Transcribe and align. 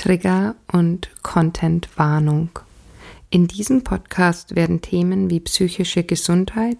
Trigger 0.00 0.54
und 0.72 1.10
Content-Warnung. 1.22 2.48
In 3.28 3.48
diesem 3.48 3.84
Podcast 3.84 4.56
werden 4.56 4.80
Themen 4.80 5.28
wie 5.28 5.40
psychische 5.40 6.04
Gesundheit, 6.04 6.78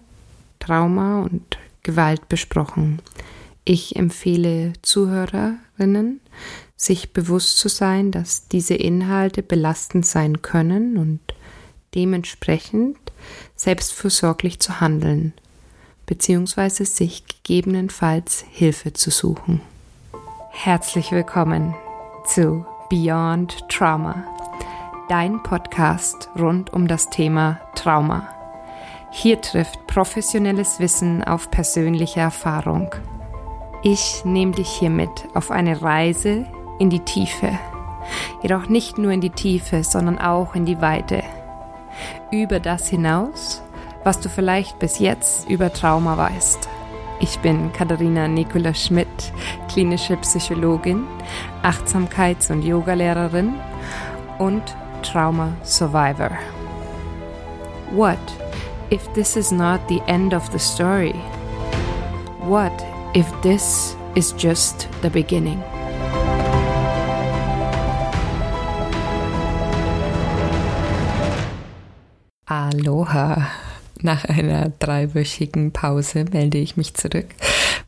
Trauma 0.58 1.21
und 1.21 1.59
Gewalt 1.83 2.30
besprochen. 2.30 3.03
Ich 3.67 3.95
empfehle 3.96 4.72
Zuhörerinnen, 4.80 6.22
sich 6.77 7.12
bewusst 7.12 7.59
zu 7.59 7.69
sein, 7.69 8.11
dass 8.11 8.48
diese 8.48 8.73
Inhalte 8.73 9.43
belastend 9.43 10.07
sein 10.07 10.41
können 10.41 10.96
und 10.96 11.21
dementsprechend 11.95 12.96
selbstfürsorglich 13.55 14.61
zu 14.61 14.80
handeln, 14.80 15.34
beziehungsweise 16.07 16.87
sich 16.87 17.25
gegebenenfalls 17.27 18.46
Hilfe 18.50 18.95
zu 18.95 19.11
suchen. 19.11 19.61
Herzlich 20.52 21.12
willkommen 21.12 21.75
zu 22.27 22.64
Beyond 22.91 23.68
Trauma, 23.68 24.25
dein 25.09 25.41
Podcast 25.45 26.28
rund 26.37 26.73
um 26.73 26.88
das 26.88 27.09
Thema 27.09 27.60
Trauma. 27.77 28.27
Hier 29.12 29.41
trifft 29.41 29.87
professionelles 29.87 30.80
Wissen 30.80 31.23
auf 31.23 31.52
persönliche 31.52 32.18
Erfahrung. 32.18 32.92
Ich 33.84 34.24
nehme 34.24 34.51
dich 34.51 34.68
hiermit 34.68 35.29
auf 35.34 35.52
eine 35.52 35.80
Reise 35.80 36.46
in 36.80 36.91
die 36.91 36.98
Tiefe. 36.98 37.56
Jedoch 38.42 38.68
nicht 38.68 38.98
nur 38.98 39.12
in 39.12 39.20
die 39.20 39.30
Tiefe, 39.30 39.84
sondern 39.84 40.18
auch 40.18 40.57
in 40.57 40.65
die 40.65 40.80
Weite. 40.80 41.23
Über 42.32 42.59
das 42.59 42.88
hinaus, 42.88 43.62
was 44.02 44.18
du 44.18 44.29
vielleicht 44.29 44.80
bis 44.80 44.98
jetzt 44.98 45.48
über 45.48 45.73
Trauma 45.73 46.16
weißt. 46.16 46.68
Ich 47.20 47.38
bin 47.41 47.70
Katharina 47.73 48.27
Nicola 48.27 48.73
Schmidt, 48.73 49.33
klinische 49.69 50.16
Psychologin, 50.16 51.06
Achtsamkeits- 51.62 52.51
und 52.51 52.62
Yogalehrerin 52.62 53.55
und 54.38 54.62
Trauma 55.02 55.52
Survivor. 55.62 56.30
What 57.91 58.18
if 58.91 59.07
this 59.13 59.37
is 59.37 59.52
not 59.52 59.80
the 59.88 60.01
end 60.07 60.32
of 60.32 60.51
the 60.51 60.59
story? 60.59 61.15
What 62.41 62.73
if 63.15 63.26
this 63.43 63.96
is 64.15 64.32
just 64.32 64.88
the 65.03 65.10
beginning? 65.10 65.62
Aloha! 72.48 73.69
Nach 74.03 74.25
einer 74.25 74.70
dreiwöchigen 74.78 75.72
Pause 75.72 76.25
melde 76.32 76.59
ich 76.59 76.76
mich 76.76 76.94
zurück 76.94 77.26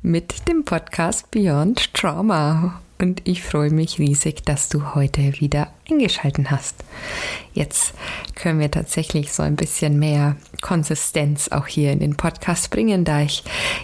mit 0.03 0.47
dem 0.47 0.65
Podcast 0.65 1.31
Beyond 1.31 1.95
Trauma. 1.95 2.81
Und 3.01 3.23
ich 3.25 3.43
freue 3.43 3.71
mich 3.71 3.99
riesig, 3.99 4.45
dass 4.45 4.69
du 4.69 4.95
heute 4.95 5.41
wieder 5.41 5.73
eingeschaltet 5.91 6.51
hast. 6.51 6.85
Jetzt 7.55 7.95
können 8.35 8.61
wir 8.61 8.71
tatsächlich 8.71 9.33
so 9.33 9.43
ein 9.43 9.57
bisschen 9.57 9.99
mehr 9.99 10.37
Konsistenz 10.61 11.49
auch 11.49 11.67
hier 11.67 11.93
in 11.93 12.01
den 12.01 12.17
Podcast 12.17 12.71
bringen, 12.71 13.05
da 13.05 13.23
ich 13.23 13.43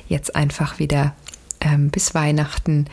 jetzt 0.08 0.36
einfach 0.36 0.78
wieder 0.78 1.14
ähm, 1.60 1.90
bis 1.90 2.14
Weihnachten 2.14 2.86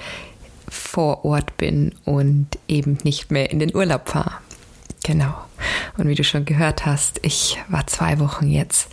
vor 0.70 1.26
Ort 1.26 1.58
bin 1.58 1.94
und 2.06 2.48
eben 2.68 2.98
nicht 3.04 3.32
mehr 3.32 3.52
in 3.52 3.60
den 3.60 3.76
Urlaub 3.76 4.08
fahre. 4.10 4.38
Genau. 5.04 5.36
Und 5.98 6.08
wie 6.08 6.16
du 6.16 6.24
schon 6.24 6.46
gehört 6.46 6.86
hast, 6.86 7.20
ich 7.24 7.58
war 7.70 7.88
zwei 7.88 8.20
Wochen 8.20 8.50
jetzt 8.50 8.90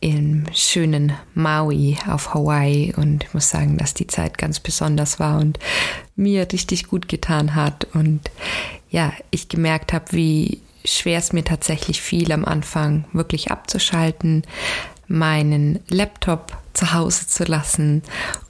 im 0.00 0.44
schönen 0.54 1.12
Maui 1.34 1.98
auf 2.08 2.32
Hawaii 2.32 2.94
und 2.96 3.24
ich 3.24 3.34
muss 3.34 3.50
sagen, 3.50 3.76
dass 3.76 3.92
die 3.92 4.06
Zeit 4.06 4.38
ganz 4.38 4.58
besonders 4.58 5.20
war 5.20 5.38
und 5.38 5.58
mir 6.16 6.50
richtig 6.50 6.88
gut 6.88 7.06
getan 7.08 7.54
hat. 7.54 7.86
Und 7.92 8.30
ja, 8.90 9.12
ich 9.30 9.48
gemerkt 9.48 9.92
habe, 9.92 10.06
wie 10.12 10.60
schwer 10.84 11.18
es 11.18 11.32
mir 11.32 11.44
tatsächlich 11.44 12.00
fiel 12.00 12.32
am 12.32 12.46
Anfang 12.46 13.04
wirklich 13.12 13.50
abzuschalten, 13.50 14.42
meinen 15.06 15.80
Laptop 15.88 16.56
zu 16.72 16.94
Hause 16.94 17.26
zu 17.26 17.44
lassen 17.44 18.02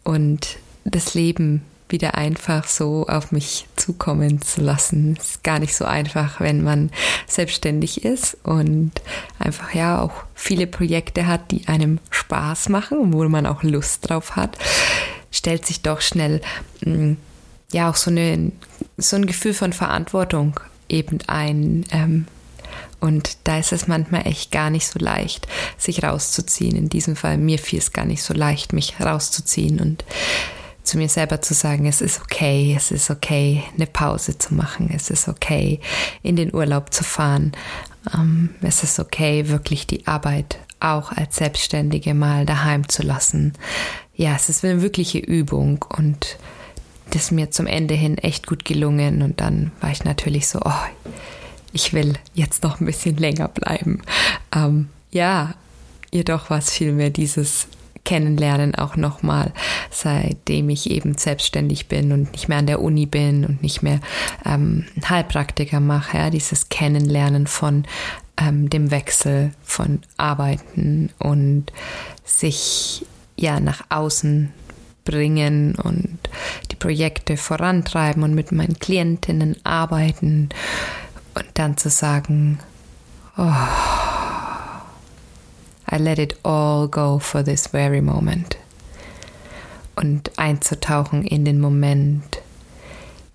und 0.04 0.58
das 0.84 1.14
Leben 1.14 1.62
wieder 1.92 2.14
einfach 2.14 2.66
so 2.66 3.06
auf 3.06 3.32
mich 3.32 3.66
zukommen 3.76 4.42
zu 4.42 4.60
lassen. 4.60 5.16
Ist 5.16 5.42
gar 5.44 5.58
nicht 5.58 5.74
so 5.74 5.84
einfach, 5.84 6.40
wenn 6.40 6.62
man 6.62 6.90
selbstständig 7.26 8.04
ist 8.04 8.36
und 8.42 8.92
einfach 9.38 9.74
ja 9.74 10.00
auch 10.00 10.24
viele 10.34 10.66
Projekte 10.66 11.26
hat, 11.26 11.50
die 11.50 11.68
einem 11.68 11.98
Spaß 12.10 12.68
machen 12.68 13.12
wo 13.12 13.28
man 13.28 13.46
auch 13.46 13.62
Lust 13.62 14.08
drauf 14.08 14.36
hat, 14.36 14.56
stellt 15.30 15.66
sich 15.66 15.82
doch 15.82 16.00
schnell 16.00 16.40
mm, 16.84 17.14
ja 17.72 17.90
auch 17.90 17.96
so, 17.96 18.10
eine, 18.10 18.52
so 18.96 19.16
ein 19.16 19.26
Gefühl 19.26 19.54
von 19.54 19.72
Verantwortung 19.72 20.58
eben 20.88 21.18
ein. 21.26 21.84
Ähm, 21.90 22.26
und 23.00 23.38
da 23.44 23.58
ist 23.58 23.72
es 23.72 23.88
manchmal 23.88 24.26
echt 24.26 24.52
gar 24.52 24.70
nicht 24.70 24.86
so 24.86 24.98
leicht, 24.98 25.48
sich 25.78 26.02
rauszuziehen. 26.02 26.76
In 26.76 26.88
diesem 26.88 27.16
Fall, 27.16 27.38
mir 27.38 27.58
fiel 27.58 27.78
es 27.78 27.92
gar 27.92 28.04
nicht 28.04 28.22
so 28.22 28.34
leicht, 28.34 28.72
mich 28.72 29.00
rauszuziehen 29.00 29.80
und 29.80 30.04
zu 30.90 30.98
mir 30.98 31.08
selber 31.08 31.40
zu 31.40 31.54
sagen, 31.54 31.86
es 31.86 32.00
ist 32.00 32.20
okay, 32.20 32.74
es 32.76 32.90
ist 32.90 33.10
okay, 33.10 33.62
eine 33.76 33.86
Pause 33.86 34.36
zu 34.38 34.54
machen, 34.54 34.90
es 34.92 35.08
ist 35.08 35.28
okay, 35.28 35.78
in 36.24 36.34
den 36.34 36.52
Urlaub 36.52 36.92
zu 36.92 37.04
fahren, 37.04 37.52
ähm, 38.12 38.50
es 38.60 38.82
ist 38.82 38.98
okay, 38.98 39.46
wirklich 39.46 39.86
die 39.86 40.08
Arbeit 40.08 40.58
auch 40.80 41.12
als 41.12 41.36
Selbstständige 41.36 42.12
mal 42.12 42.44
daheim 42.44 42.88
zu 42.88 43.04
lassen. 43.04 43.52
Ja, 44.16 44.34
es 44.34 44.48
ist 44.48 44.64
eine 44.64 44.82
wirkliche 44.82 45.18
Übung 45.18 45.84
und 45.96 46.38
das 47.10 47.22
ist 47.22 47.30
mir 47.30 47.52
zum 47.52 47.68
Ende 47.68 47.94
hin 47.94 48.18
echt 48.18 48.48
gut 48.48 48.64
gelungen 48.64 49.22
und 49.22 49.40
dann 49.40 49.70
war 49.80 49.92
ich 49.92 50.02
natürlich 50.02 50.48
so, 50.48 50.58
oh, 50.64 51.12
ich 51.72 51.92
will 51.92 52.14
jetzt 52.34 52.64
noch 52.64 52.80
ein 52.80 52.86
bisschen 52.86 53.16
länger 53.16 53.46
bleiben. 53.46 54.02
Ähm, 54.52 54.88
ja, 55.12 55.54
jedoch 56.10 56.50
war 56.50 56.58
es 56.58 56.70
vielmehr 56.70 57.10
dieses 57.10 57.68
kennenlernen 58.10 58.74
auch 58.74 58.96
nochmal, 58.96 59.52
seitdem 59.88 60.68
ich 60.68 60.90
eben 60.90 61.16
selbstständig 61.16 61.86
bin 61.86 62.10
und 62.10 62.32
nicht 62.32 62.48
mehr 62.48 62.58
an 62.58 62.66
der 62.66 62.82
Uni 62.82 63.06
bin 63.06 63.44
und 63.44 63.62
nicht 63.62 63.84
mehr 63.84 64.00
ähm, 64.44 64.84
Heilpraktiker 65.08 65.78
mache, 65.78 66.18
ja, 66.18 66.28
dieses 66.28 66.70
Kennenlernen 66.70 67.46
von 67.46 67.84
ähm, 68.36 68.68
dem 68.68 68.90
Wechsel 68.90 69.52
von 69.62 70.00
Arbeiten 70.16 71.10
und 71.20 71.66
sich 72.24 73.06
ja 73.36 73.60
nach 73.60 73.84
außen 73.90 74.52
bringen 75.04 75.76
und 75.76 76.18
die 76.72 76.76
Projekte 76.76 77.36
vorantreiben 77.36 78.24
und 78.24 78.34
mit 78.34 78.50
meinen 78.50 78.80
Klientinnen 78.80 79.54
arbeiten 79.62 80.48
und 81.34 81.46
dann 81.54 81.76
zu 81.76 81.90
sagen, 81.90 82.58
oh, 83.36 83.52
I 85.92 85.96
let 85.96 86.18
it 86.18 86.36
all 86.44 86.86
go 86.88 87.18
for 87.18 87.42
this 87.42 87.66
very 87.66 88.00
moment. 88.00 88.56
Und 89.96 90.38
einzutauchen 90.38 91.24
in 91.24 91.44
den 91.44 91.60
Moment, 91.60 92.40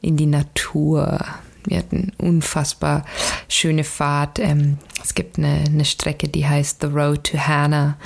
in 0.02 0.18
die 0.18 0.26
Natur. 0.26 1.20
Wir 1.66 1.80
hatten 1.80 2.12
unfassbar 2.18 3.06
schöne 3.50 3.84
Fahrt. 3.84 4.40
Ähm, 4.40 4.78
es 5.04 5.16
gibt 5.16 5.38
eine, 5.38 5.64
eine 5.66 5.86
Strecke, 5.86 6.28
die 6.28 6.48
heißt 6.48 6.82
The 6.82 6.88
Road 6.88 7.26
to 7.26 7.38
Hana. 7.38 7.98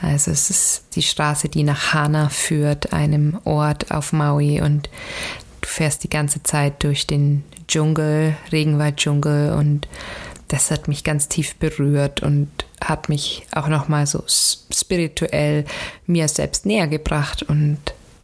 Also 0.00 0.30
es 0.30 0.50
ist 0.50 0.84
die 0.96 1.02
Straße, 1.02 1.48
die 1.48 1.62
nach 1.62 1.94
Hana 1.94 2.28
führt, 2.28 2.92
einem 2.92 3.38
Ort 3.44 3.90
auf 3.90 4.12
Maui. 4.12 4.60
Und 4.60 4.88
du 5.60 5.68
fährst 5.68 6.02
die 6.04 6.10
ganze 6.10 6.42
Zeit 6.42 6.82
durch 6.82 7.06
den 7.06 7.44
Dschungel, 7.68 8.36
Regenwalddschungel 8.50 9.52
und 9.52 9.86
das 10.52 10.70
hat 10.70 10.86
mich 10.86 11.02
ganz 11.02 11.28
tief 11.28 11.54
berührt 11.54 12.22
und 12.22 12.50
hat 12.78 13.08
mich 13.08 13.46
auch 13.52 13.68
nochmal 13.68 14.06
so 14.06 14.22
spirituell 14.26 15.64
mir 16.06 16.28
selbst 16.28 16.66
näher 16.66 16.88
gebracht 16.88 17.42
und 17.42 17.78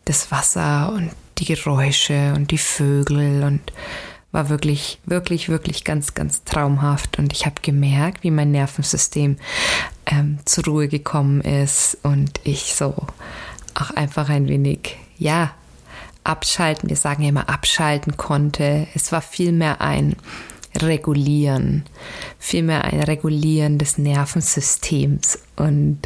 das 0.05 0.31
Wasser 0.31 0.93
und 0.94 1.11
die 1.38 1.47
Geräusche 1.47 2.34
und 2.37 2.50
die 2.50 2.59
Vögel 2.59 3.44
und 3.44 3.72
war 4.31 4.50
wirklich, 4.50 4.99
wirklich, 5.06 5.49
wirklich 5.49 5.85
ganz, 5.85 6.12
ganz 6.12 6.44
traumhaft. 6.44 7.19
Und 7.19 7.32
ich 7.32 7.47
habe 7.47 7.62
gemerkt, 7.62 8.23
wie 8.25 8.31
mein 8.31 8.50
Nervensystem 8.50 9.38
ähm, 10.05 10.38
zur 10.44 10.64
Ruhe 10.64 10.88
gekommen 10.88 11.41
ist 11.41 11.97
und 12.03 12.41
ich 12.44 12.75
so 12.75 12.94
auch 13.75 13.91
einfach 13.93 14.29
ein 14.29 14.49
wenig, 14.49 14.97
ja, 15.17 15.53
abschalten, 16.25 16.91
wir 16.91 16.97
sagen 16.97 17.23
ja 17.23 17.31
immer 17.31 17.49
abschalten 17.49 18.19
konnte. 18.19 18.87
Es 18.94 19.12
war 19.12 19.23
vielmehr 19.23 19.81
ein 19.81 20.14
regulieren, 20.76 21.85
vielmehr 22.38 22.85
ein 22.85 23.03
Regulieren 23.03 23.79
des 23.79 23.99
Nervensystems. 23.99 25.41
Und 25.56 25.99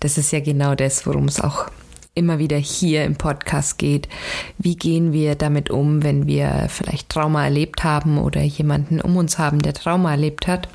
das 0.00 0.18
ist 0.18 0.32
ja 0.32 0.40
genau 0.40 0.74
das, 0.74 1.06
worum 1.06 1.26
es 1.26 1.40
auch 1.40 1.66
immer 2.14 2.38
wieder 2.38 2.56
hier 2.56 3.04
im 3.04 3.16
Podcast 3.16 3.78
geht. 3.78 4.08
Wie 4.58 4.76
gehen 4.76 5.12
wir 5.12 5.36
damit 5.36 5.70
um, 5.70 6.02
wenn 6.02 6.26
wir 6.26 6.66
vielleicht 6.68 7.08
Trauma 7.08 7.44
erlebt 7.44 7.84
haben 7.84 8.18
oder 8.18 8.42
jemanden 8.42 9.00
um 9.00 9.16
uns 9.16 9.38
haben, 9.38 9.62
der 9.62 9.74
Trauma 9.74 10.10
erlebt 10.10 10.46
hat? 10.48 10.68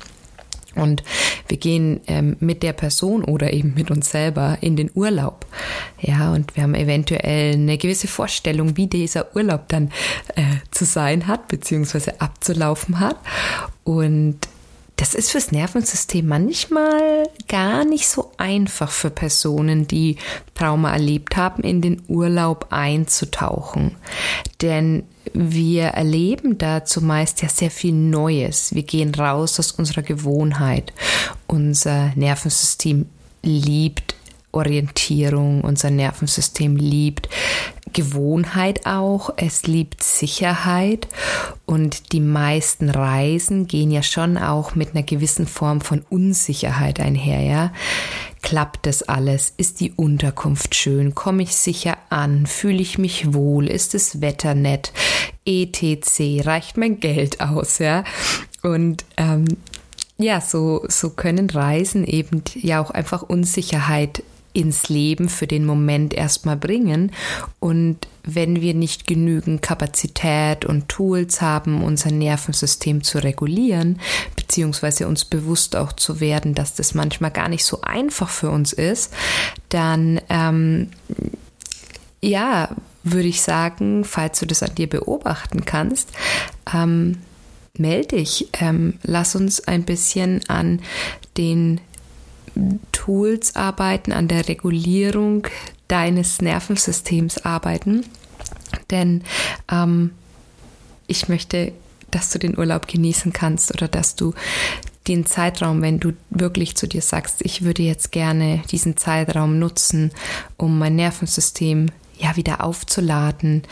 Und 0.74 1.02
wir 1.48 1.56
gehen 1.56 2.00
ähm, 2.06 2.36
mit 2.40 2.62
der 2.62 2.72
Person 2.72 3.24
oder 3.24 3.52
eben 3.52 3.74
mit 3.74 3.90
uns 3.90 4.10
selber 4.10 4.58
in 4.60 4.76
den 4.76 4.90
Urlaub. 4.94 5.46
Ja, 6.00 6.32
und 6.32 6.56
wir 6.56 6.62
haben 6.62 6.74
eventuell 6.74 7.54
eine 7.54 7.78
gewisse 7.78 8.08
Vorstellung, 8.08 8.76
wie 8.76 8.86
dieser 8.86 9.34
Urlaub 9.36 9.68
dann 9.68 9.90
äh, 10.34 10.42
zu 10.70 10.84
sein 10.84 11.26
hat, 11.26 11.48
beziehungsweise 11.48 12.20
abzulaufen 12.20 13.00
hat. 13.00 13.16
Und 13.84 14.38
das 14.96 15.14
ist 15.14 15.32
fürs 15.32 15.50
Nervensystem 15.50 16.26
manchmal 16.26 17.24
gar 17.48 17.84
nicht 17.84 18.06
so 18.06 18.30
einfach 18.36 18.90
für 18.90 19.10
Personen, 19.10 19.88
die 19.88 20.16
Trauma 20.54 20.92
erlebt 20.92 21.36
haben, 21.36 21.62
in 21.64 21.80
den 21.80 22.02
Urlaub 22.06 22.68
einzutauchen. 22.70 23.96
Denn 24.62 25.04
wir 25.34 25.86
erleben 25.88 26.58
da 26.58 26.84
zumeist 26.84 27.42
ja 27.42 27.48
sehr 27.48 27.70
viel 27.70 27.92
Neues. 27.92 28.74
Wir 28.74 28.84
gehen 28.84 29.14
raus 29.14 29.58
aus 29.58 29.72
unserer 29.72 30.02
Gewohnheit. 30.02 30.92
Unser 31.48 32.12
Nervensystem 32.14 33.06
liebt 33.42 34.14
Orientierung, 34.52 35.62
unser 35.62 35.90
Nervensystem 35.90 36.76
liebt 36.76 37.28
Gewohnheit 37.92 38.86
auch, 38.86 39.30
es 39.36 39.66
liebt 39.66 40.02
Sicherheit 40.02 41.08
und 41.64 42.12
die 42.12 42.20
meisten 42.20 42.90
Reisen 42.90 43.66
gehen 43.66 43.90
ja 43.90 44.02
schon 44.02 44.36
auch 44.36 44.74
mit 44.74 44.90
einer 44.94 45.02
gewissen 45.02 45.46
Form 45.46 45.80
von 45.80 46.04
Unsicherheit 46.08 47.00
einher, 47.00 47.40
ja. 47.40 47.72
Klappt 48.42 48.84
das 48.84 49.02
alles? 49.02 49.54
Ist 49.56 49.80
die 49.80 49.92
Unterkunft 49.92 50.74
schön? 50.74 51.14
Komme 51.14 51.42
ich 51.44 51.56
sicher 51.56 51.96
an? 52.10 52.44
Fühle 52.44 52.82
ich 52.82 52.98
mich 52.98 53.32
wohl? 53.32 53.68
Ist 53.68 53.94
das 53.94 54.20
Wetter 54.20 54.54
nett? 54.54 54.92
ETC, 55.44 56.46
reicht 56.46 56.76
mein 56.76 57.00
Geld 57.00 57.40
aus, 57.40 57.78
ja? 57.78 58.04
Und 58.62 59.04
ähm, 59.16 59.44
ja, 60.16 60.40
so, 60.40 60.84
so 60.88 61.10
können 61.10 61.50
Reisen 61.50 62.04
eben 62.04 62.42
ja 62.54 62.80
auch 62.80 62.90
einfach 62.90 63.22
Unsicherheit 63.22 64.22
ins 64.54 64.88
Leben 64.88 65.28
für 65.28 65.48
den 65.48 65.66
Moment 65.66 66.14
erstmal 66.14 66.56
bringen. 66.56 67.10
Und 67.58 68.06
wenn 68.22 68.60
wir 68.60 68.72
nicht 68.72 69.06
genügend 69.06 69.60
Kapazität 69.60 70.64
und 70.64 70.88
Tools 70.88 71.42
haben, 71.42 71.82
unser 71.82 72.12
Nervensystem 72.12 73.02
zu 73.02 73.18
regulieren, 73.18 74.00
beziehungsweise 74.36 75.08
uns 75.08 75.24
bewusst 75.24 75.74
auch 75.74 75.92
zu 75.92 76.20
werden, 76.20 76.54
dass 76.54 76.74
das 76.74 76.94
manchmal 76.94 77.32
gar 77.32 77.48
nicht 77.48 77.64
so 77.64 77.82
einfach 77.82 78.30
für 78.30 78.50
uns 78.50 78.72
ist, 78.72 79.12
dann 79.68 80.20
ähm, 80.30 80.90
ja, 82.22 82.70
würde 83.04 83.28
ich 83.28 83.42
sagen, 83.42 84.04
falls 84.04 84.40
du 84.40 84.46
das 84.46 84.62
an 84.62 84.74
dir 84.74 84.88
beobachten 84.88 85.64
kannst, 85.64 86.10
ähm, 86.74 87.18
melde 87.76 88.16
dich, 88.16 88.48
ähm, 88.54 88.94
lass 89.02 89.36
uns 89.36 89.60
ein 89.66 89.84
bisschen 89.84 90.40
an 90.48 90.80
den 91.36 91.80
Tools 92.92 93.56
arbeiten, 93.56 94.12
an 94.12 94.28
der 94.28 94.48
Regulierung 94.48 95.46
deines 95.88 96.40
Nervensystems 96.40 97.38
arbeiten. 97.44 98.04
Denn 98.90 99.22
ähm, 99.70 100.10
ich 101.06 101.28
möchte, 101.28 101.72
dass 102.10 102.30
du 102.30 102.38
den 102.38 102.56
Urlaub 102.56 102.86
genießen 102.86 103.32
kannst 103.32 103.74
oder 103.74 103.88
dass 103.88 104.14
du 104.16 104.34
den 105.08 105.26
Zeitraum, 105.26 105.82
wenn 105.82 106.00
du 106.00 106.12
wirklich 106.30 106.76
zu 106.76 106.86
dir 106.86 107.02
sagst, 107.02 107.42
ich 107.42 107.62
würde 107.62 107.82
jetzt 107.82 108.10
gerne 108.12 108.62
diesen 108.70 108.96
Zeitraum 108.96 109.58
nutzen, 109.58 110.12
um 110.56 110.78
mein 110.78 110.96
Nervensystem 110.96 111.90
ja 112.18 112.36
wieder 112.36 112.62
aufzuladen, 112.62 113.62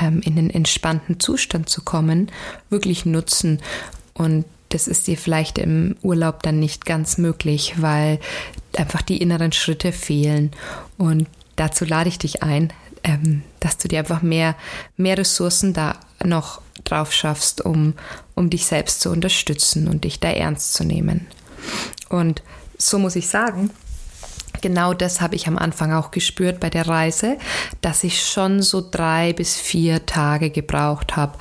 ähm, 0.00 0.20
in 0.22 0.38
einen 0.38 0.50
entspannten 0.50 1.20
Zustand 1.20 1.68
zu 1.68 1.82
kommen, 1.82 2.30
wirklich 2.70 3.06
nutzen 3.06 3.60
und 4.14 4.44
das 4.70 4.88
ist 4.88 5.06
dir 5.06 5.16
vielleicht 5.16 5.58
im 5.58 5.96
Urlaub 6.02 6.42
dann 6.42 6.58
nicht 6.58 6.86
ganz 6.86 7.18
möglich, 7.18 7.74
weil 7.78 8.18
einfach 8.76 9.02
die 9.02 9.18
inneren 9.18 9.52
Schritte 9.52 9.92
fehlen. 9.92 10.50
Und 10.98 11.28
dazu 11.54 11.84
lade 11.84 12.08
ich 12.08 12.18
dich 12.18 12.42
ein, 12.42 12.72
ähm, 13.04 13.42
dass 13.60 13.78
du 13.78 13.88
dir 13.88 14.00
einfach 14.00 14.22
mehr, 14.22 14.56
mehr 14.96 15.18
Ressourcen 15.18 15.72
da 15.72 15.98
noch 16.24 16.60
drauf 16.84 17.12
schaffst, 17.12 17.64
um, 17.64 17.94
um 18.34 18.50
dich 18.50 18.66
selbst 18.66 19.00
zu 19.00 19.10
unterstützen 19.10 19.88
und 19.88 20.04
dich 20.04 20.18
da 20.18 20.30
ernst 20.30 20.74
zu 20.74 20.84
nehmen. 20.84 21.26
Und 22.08 22.42
so 22.76 22.98
muss 22.98 23.16
ich 23.16 23.28
sagen, 23.28 23.70
genau 24.60 24.94
das 24.94 25.20
habe 25.20 25.34
ich 25.34 25.46
am 25.46 25.58
Anfang 25.58 25.92
auch 25.92 26.10
gespürt 26.10 26.60
bei 26.60 26.70
der 26.70 26.88
Reise, 26.88 27.38
dass 27.80 28.04
ich 28.04 28.22
schon 28.22 28.62
so 28.62 28.86
drei 28.88 29.32
bis 29.32 29.56
vier 29.56 30.06
Tage 30.06 30.50
gebraucht 30.50 31.16
habe, 31.16 31.38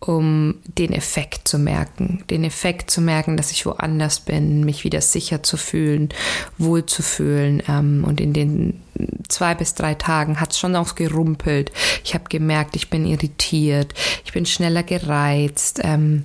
um 0.00 0.56
den 0.64 0.92
Effekt 0.92 1.46
zu 1.46 1.58
merken. 1.58 2.24
Den 2.30 2.42
Effekt 2.44 2.90
zu 2.90 3.00
merken, 3.00 3.36
dass 3.36 3.50
ich 3.50 3.66
woanders 3.66 4.20
bin, 4.20 4.64
mich 4.64 4.84
wieder 4.84 5.02
sicher 5.02 5.42
zu 5.42 5.56
fühlen, 5.56 6.08
wohl 6.56 6.86
zu 6.86 7.02
fühlen. 7.02 7.62
Ähm, 7.68 8.04
und 8.06 8.20
in 8.20 8.32
den 8.32 8.82
zwei 9.28 9.54
bis 9.54 9.74
drei 9.74 9.94
Tagen 9.94 10.40
hat 10.40 10.52
es 10.52 10.58
schon 10.58 10.74
auch 10.74 10.94
gerumpelt. 10.94 11.70
Ich 12.02 12.14
habe 12.14 12.24
gemerkt, 12.28 12.76
ich 12.76 12.88
bin 12.88 13.04
irritiert, 13.04 13.92
ich 14.24 14.32
bin 14.32 14.46
schneller 14.46 14.82
gereizt. 14.82 15.80
Ähm, 15.84 16.24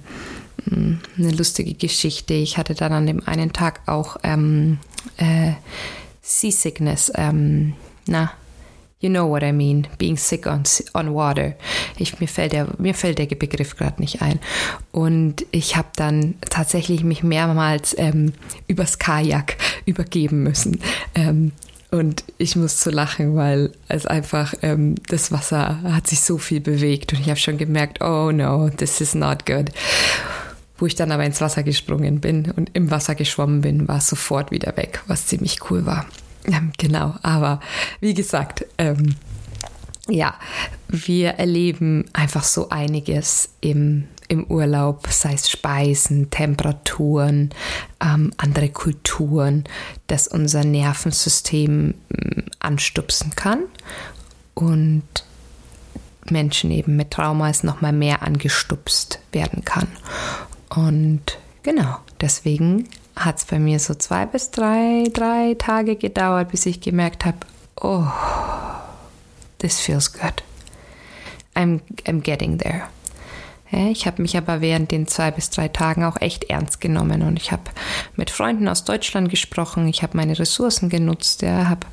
hm, 0.63 0.99
eine 1.17 1.31
lustige 1.31 1.73
Geschichte. 1.73 2.33
Ich 2.33 2.57
hatte 2.57 2.75
dann 2.75 2.93
an 2.93 3.05
dem 3.05 3.27
einen 3.27 3.51
Tag 3.51 3.81
auch 3.87 4.17
ähm, 4.23 4.79
äh, 5.17 5.51
Seasickness. 6.25 7.11
Ähm, 7.15 7.73
na, 8.07 8.31
You 9.01 9.09
know 9.11 9.27
what 9.27 9.43
I 9.43 9.51
mean, 9.51 9.87
being 9.99 10.17
sick 10.17 10.47
on, 10.47 10.63
on 10.95 11.13
water. 11.13 11.53
Ich, 11.99 12.19
mir, 12.19 12.27
fällt 12.27 12.53
der, 12.53 12.69
mir 12.79 12.95
fällt 12.95 13.19
der 13.19 13.27
Begriff 13.27 13.75
gerade 13.77 14.01
nicht 14.01 14.23
ein. 14.23 14.39
Und 14.91 15.45
ich 15.51 15.75
habe 15.75 15.89
dann 15.95 16.33
tatsächlich 16.49 17.03
mich 17.03 17.21
mehrmals 17.21 17.95
ähm, 17.99 18.33
übers 18.67 18.97
Kajak 18.97 19.57
übergeben 19.85 20.41
müssen. 20.41 20.79
Ähm, 21.13 21.51
und 21.91 22.23
ich 22.39 22.55
muss 22.55 22.77
zu 22.77 22.89
lachen, 22.89 23.35
weil 23.35 23.73
es 23.89 24.07
einfach, 24.07 24.55
ähm, 24.63 24.95
das 25.07 25.31
Wasser 25.31 25.81
hat 25.83 26.07
sich 26.07 26.21
so 26.21 26.39
viel 26.39 26.59
bewegt 26.59 27.13
und 27.13 27.19
ich 27.19 27.29
habe 27.29 27.39
schon 27.39 27.57
gemerkt, 27.57 28.01
oh 28.01 28.31
no, 28.31 28.69
this 28.69 29.01
is 29.01 29.13
not 29.13 29.45
good. 29.45 29.69
Wo 30.77 30.85
ich 30.85 30.95
dann 30.95 31.11
aber 31.11 31.23
ins 31.23 31.41
Wasser 31.41 31.63
gesprungen 31.63 32.19
bin 32.19 32.51
und 32.51 32.71
im 32.73 32.91
Wasser 32.91 33.15
geschwommen 33.15 33.61
bin, 33.61 33.87
war 33.87 34.01
sofort 34.01 34.51
wieder 34.51 34.75
weg, 34.75 35.01
was 35.07 35.27
ziemlich 35.27 35.69
cool 35.69 35.85
war. 35.85 36.05
Ähm, 36.45 36.71
genau, 36.77 37.15
aber 37.23 37.59
wie 38.01 38.13
gesagt, 38.13 38.65
ähm, 38.77 39.15
ja, 40.07 40.35
wir 40.87 41.31
erleben 41.31 42.05
einfach 42.13 42.43
so 42.43 42.69
einiges 42.69 43.49
im, 43.61 44.07
im 44.27 44.45
Urlaub, 44.45 45.07
sei 45.09 45.33
es 45.33 45.49
Speisen, 45.49 46.29
Temperaturen, 46.29 47.49
ähm, 48.01 48.31
andere 48.37 48.69
Kulturen, 48.69 49.63
das 50.07 50.27
unser 50.27 50.63
Nervensystem 50.63 51.95
ähm, 52.11 52.43
anstupsen 52.59 53.31
kann 53.35 53.63
und 54.53 55.03
Menschen 56.29 56.71
eben 56.71 56.95
mit 56.95 57.11
Trauma 57.11 57.49
es 57.49 57.63
nochmal 57.63 57.93
mehr 57.93 58.23
angestupst 58.23 59.19
werden 59.31 59.63
kann. 59.63 59.87
Und 60.75 61.21
genau, 61.63 61.97
deswegen 62.21 62.89
hat 63.15 63.37
es 63.37 63.45
bei 63.45 63.59
mir 63.59 63.79
so 63.79 63.95
zwei 63.95 64.25
bis 64.25 64.51
drei, 64.51 65.05
drei 65.13 65.55
Tage 65.57 65.95
gedauert, 65.95 66.51
bis 66.51 66.65
ich 66.65 66.81
gemerkt 66.81 67.25
habe, 67.25 67.37
oh, 67.81 68.05
this 69.59 69.79
feels 69.79 70.11
good. 70.11 70.43
I'm, 71.55 71.79
I'm 72.05 72.21
getting 72.21 72.57
there. 72.57 72.83
Ich 73.71 74.05
habe 74.05 74.21
mich 74.21 74.37
aber 74.37 74.61
während 74.61 74.91
den 74.91 75.07
zwei 75.07 75.31
bis 75.31 75.49
drei 75.49 75.67
Tagen 75.67 76.03
auch 76.03 76.21
echt 76.21 76.45
ernst 76.45 76.79
genommen 76.79 77.23
und 77.23 77.37
ich 77.37 77.51
habe 77.51 77.63
mit 78.15 78.29
Freunden 78.29 78.67
aus 78.67 78.85
Deutschland 78.85 79.29
gesprochen, 79.29 79.87
ich 79.87 80.03
habe 80.03 80.15
meine 80.15 80.37
Ressourcen 80.37 80.87
genutzt, 80.87 81.41
ja, 81.41 81.67
habe 81.67 81.87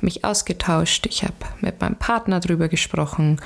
mich 0.00 0.24
ausgetauscht, 0.24 1.04
ich 1.06 1.24
habe 1.24 1.34
mit 1.60 1.80
meinem 1.80 1.96
Partner 1.96 2.40
drüber 2.40 2.68
gesprochen, 2.68 3.40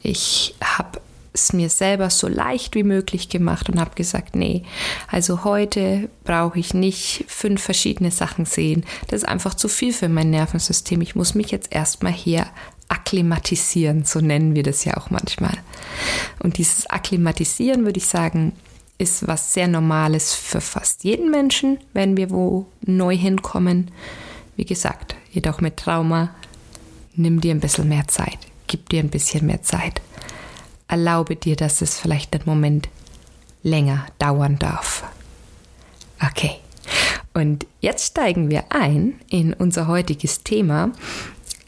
ich 0.00 0.54
habe 0.62 1.00
es 1.34 1.52
mir 1.52 1.68
selber 1.68 2.10
so 2.10 2.28
leicht 2.28 2.76
wie 2.76 2.84
möglich 2.84 3.28
gemacht 3.28 3.68
und 3.68 3.80
habe 3.80 3.96
gesagt, 3.96 4.36
nee, 4.36 4.62
also 5.08 5.44
heute 5.44 6.08
brauche 6.22 6.58
ich 6.58 6.72
nicht 6.72 7.24
fünf 7.26 7.60
verschiedene 7.60 8.12
Sachen 8.12 8.46
sehen. 8.46 8.84
Das 9.08 9.22
ist 9.22 9.28
einfach 9.28 9.54
zu 9.54 9.68
viel 9.68 9.92
für 9.92 10.08
mein 10.08 10.30
Nervensystem. 10.30 11.00
Ich 11.00 11.16
muss 11.16 11.34
mich 11.34 11.50
jetzt 11.50 11.74
erstmal 11.74 12.12
hier 12.12 12.46
akklimatisieren, 12.88 14.04
so 14.04 14.20
nennen 14.20 14.54
wir 14.54 14.62
das 14.62 14.84
ja 14.84 14.96
auch 14.96 15.10
manchmal. 15.10 15.58
Und 16.38 16.58
dieses 16.58 16.86
Akklimatisieren, 16.86 17.84
würde 17.84 17.98
ich 17.98 18.06
sagen, 18.06 18.52
ist 18.98 19.26
was 19.26 19.52
sehr 19.52 19.66
Normales 19.66 20.34
für 20.34 20.60
fast 20.60 21.02
jeden 21.02 21.30
Menschen, 21.30 21.78
wenn 21.94 22.16
wir 22.16 22.30
wo 22.30 22.66
neu 22.86 23.16
hinkommen. 23.16 23.90
Wie 24.54 24.64
gesagt, 24.64 25.16
jedoch 25.32 25.60
mit 25.60 25.78
Trauma, 25.78 26.32
nimm 27.16 27.40
dir 27.40 27.52
ein 27.52 27.60
bisschen 27.60 27.88
mehr 27.88 28.06
Zeit, 28.06 28.38
gib 28.68 28.88
dir 28.90 29.00
ein 29.00 29.10
bisschen 29.10 29.46
mehr 29.46 29.62
Zeit 29.62 30.00
erlaube 30.88 31.36
dir, 31.36 31.56
dass 31.56 31.80
es 31.82 31.98
vielleicht 31.98 32.34
einen 32.34 32.44
Moment 32.46 32.88
länger 33.62 34.06
dauern 34.18 34.58
darf. 34.58 35.04
Okay. 36.24 36.56
Und 37.32 37.66
jetzt 37.80 38.06
steigen 38.06 38.50
wir 38.50 38.64
ein 38.70 39.14
in 39.28 39.52
unser 39.52 39.88
heutiges 39.88 40.44
Thema, 40.44 40.92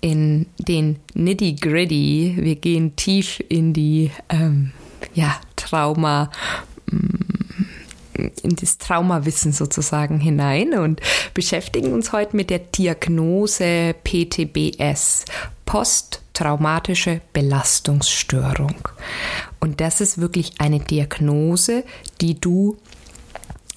in 0.00 0.46
den 0.58 1.00
Nitty-Gritty. 1.14 2.36
Wir 2.38 2.56
gehen 2.56 2.94
tief 2.94 3.42
in 3.48 3.72
die 3.72 4.12
ähm, 4.28 4.72
ja, 5.14 5.40
Trauma. 5.56 6.30
Mm, 6.90 7.26
in 8.42 8.56
das 8.56 8.78
Traumawissen 8.78 9.52
sozusagen 9.52 10.18
hinein 10.20 10.78
und 10.78 11.00
beschäftigen 11.34 11.92
uns 11.92 12.12
heute 12.12 12.34
mit 12.34 12.48
der 12.48 12.60
Diagnose 12.60 13.94
PTBS, 14.04 15.26
posttraumatische 16.36 17.22
Belastungsstörung. 17.32 18.76
Und 19.58 19.80
das 19.80 20.00
ist 20.02 20.20
wirklich 20.20 20.52
eine 20.58 20.80
Diagnose, 20.80 21.84
die 22.20 22.38
du 22.38 22.76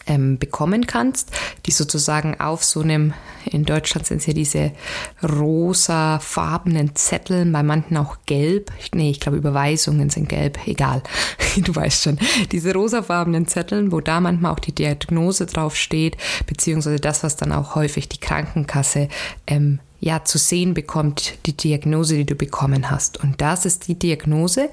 ähm, 0.08 0.38
bekommen 0.38 0.86
kannst, 0.86 1.32
die 1.66 1.72
sozusagen 1.72 2.40
auf 2.40 2.64
so 2.66 2.82
einem, 2.82 3.14
in 3.46 3.64
Deutschland 3.64 4.08
sind 4.08 4.18
es 4.18 4.26
ja 4.26 4.34
diese 4.34 4.72
rosafarbenen 5.24 6.96
Zettel, 6.96 7.46
bei 7.46 7.64
manchen 7.64 7.96
auch 7.96 8.18
gelb. 8.26 8.72
Nee, 8.94 9.12
ich 9.12 9.22
glaube 9.22 9.38
Überweisungen 9.38 10.10
sind 10.10 10.28
gelb, 10.28 10.60
egal. 10.66 11.02
Du 11.58 11.74
weißt 11.74 12.04
schon, 12.04 12.20
diese 12.52 12.74
rosafarbenen 12.74 13.48
Zettel, 13.48 13.92
wo 13.92 14.02
da 14.02 14.20
manchmal 14.20 14.52
auch 14.52 14.60
die 14.60 14.76
Diagnose 14.76 15.46
draufsteht, 15.46 16.18
beziehungsweise 16.46 16.98
das, 16.98 17.24
was 17.24 17.38
dann 17.38 17.54
auch 17.54 17.76
häufig 17.76 18.10
die 18.10 18.20
Krankenkasse 18.20 19.08
ähm, 19.48 19.80
ja 20.00 20.24
zu 20.24 20.38
sehen 20.38 20.74
bekommt, 20.74 21.38
die 21.46 21.56
Diagnose, 21.56 22.16
die 22.16 22.26
du 22.26 22.36
bekommen 22.36 22.90
hast. 22.90 23.22
Und 23.22 23.42
das 23.42 23.66
ist 23.66 23.88
die 23.88 23.98
Diagnose, 23.98 24.70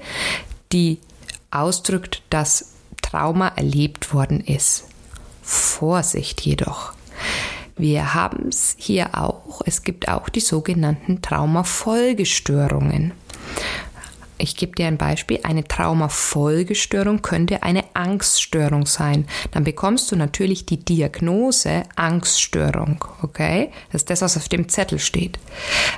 die 0.71 0.99
ausdrückt, 1.51 2.23
dass 2.29 2.73
Trauma 3.01 3.49
erlebt 3.49 4.13
worden 4.13 4.41
ist. 4.41 4.85
Vorsicht 5.41 6.41
jedoch. 6.41 6.93
Wir 7.77 8.13
haben 8.13 8.49
es 8.49 8.75
hier 8.77 9.15
auch, 9.15 9.61
es 9.65 9.83
gibt 9.83 10.07
auch 10.09 10.29
die 10.29 10.39
sogenannten 10.39 11.21
Traumafolgestörungen. 11.21 13.13
Ich 14.39 14.55
gebe 14.55 14.75
dir 14.75 14.87
ein 14.87 14.97
Beispiel. 14.97 15.39
Eine 15.43 15.63
Traumafolgestörung 15.63 17.21
könnte 17.21 17.63
eine 17.63 17.83
Angststörung 17.93 18.85
sein. 18.85 19.27
Dann 19.51 19.63
bekommst 19.63 20.11
du 20.11 20.15
natürlich 20.15 20.65
die 20.65 20.77
Diagnose 20.77 21.83
Angststörung. 21.95 23.03
Okay? 23.21 23.71
Das 23.91 24.01
ist 24.01 24.09
das, 24.09 24.21
was 24.21 24.37
auf 24.37 24.49
dem 24.49 24.69
Zettel 24.69 24.99
steht. 24.99 25.39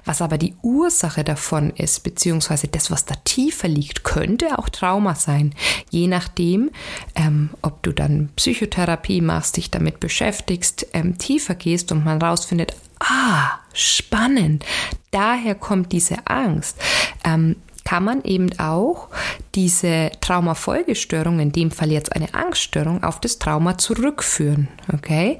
Was 0.05 0.21
aber 0.21 0.37
die 0.37 0.55
Ursache 0.61 1.23
davon 1.23 1.71
ist, 1.71 2.03
beziehungsweise 2.03 2.67
das, 2.67 2.91
was 2.91 3.05
da 3.05 3.15
tiefer 3.25 3.67
liegt, 3.67 4.03
könnte 4.03 4.57
auch 4.57 4.69
Trauma 4.69 5.15
sein. 5.15 5.53
Je 5.89 6.07
nachdem, 6.07 6.71
ähm, 7.15 7.49
ob 7.61 7.83
du 7.83 7.91
dann 7.91 8.29
Psychotherapie 8.35 9.21
machst, 9.21 9.57
dich 9.57 9.69
damit 9.71 9.99
beschäftigst, 9.99 10.87
ähm, 10.93 11.17
tiefer 11.17 11.55
gehst 11.55 11.91
und 11.91 12.05
man 12.05 12.21
rausfindet, 12.21 12.73
ah, 12.99 13.59
spannend. 13.73 14.65
Daher 15.11 15.55
kommt 15.55 15.91
diese 15.91 16.27
Angst. 16.27 16.77
Ähm, 17.23 17.55
kann 17.89 18.03
man 18.03 18.23
eben 18.23 18.51
auch 18.59 19.07
diese 19.55 20.11
Traumafolgestörung, 20.21 21.39
in 21.39 21.51
dem 21.51 21.71
Fall 21.71 21.91
jetzt 21.91 22.15
eine 22.15 22.31
Angststörung, 22.35 23.03
auf 23.03 23.19
das 23.19 23.39
Trauma 23.39 23.79
zurückführen. 23.79 24.67
Okay? 24.93 25.39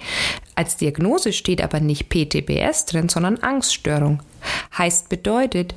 Als 0.56 0.76
Diagnose 0.76 1.32
steht 1.32 1.62
aber 1.62 1.80
nicht 1.80 2.10
PTBS 2.10 2.88
drin, 2.88 3.08
sondern 3.08 3.38
Angststörung. 3.38 4.24
Heißt 4.76 5.10
bedeutet, 5.10 5.76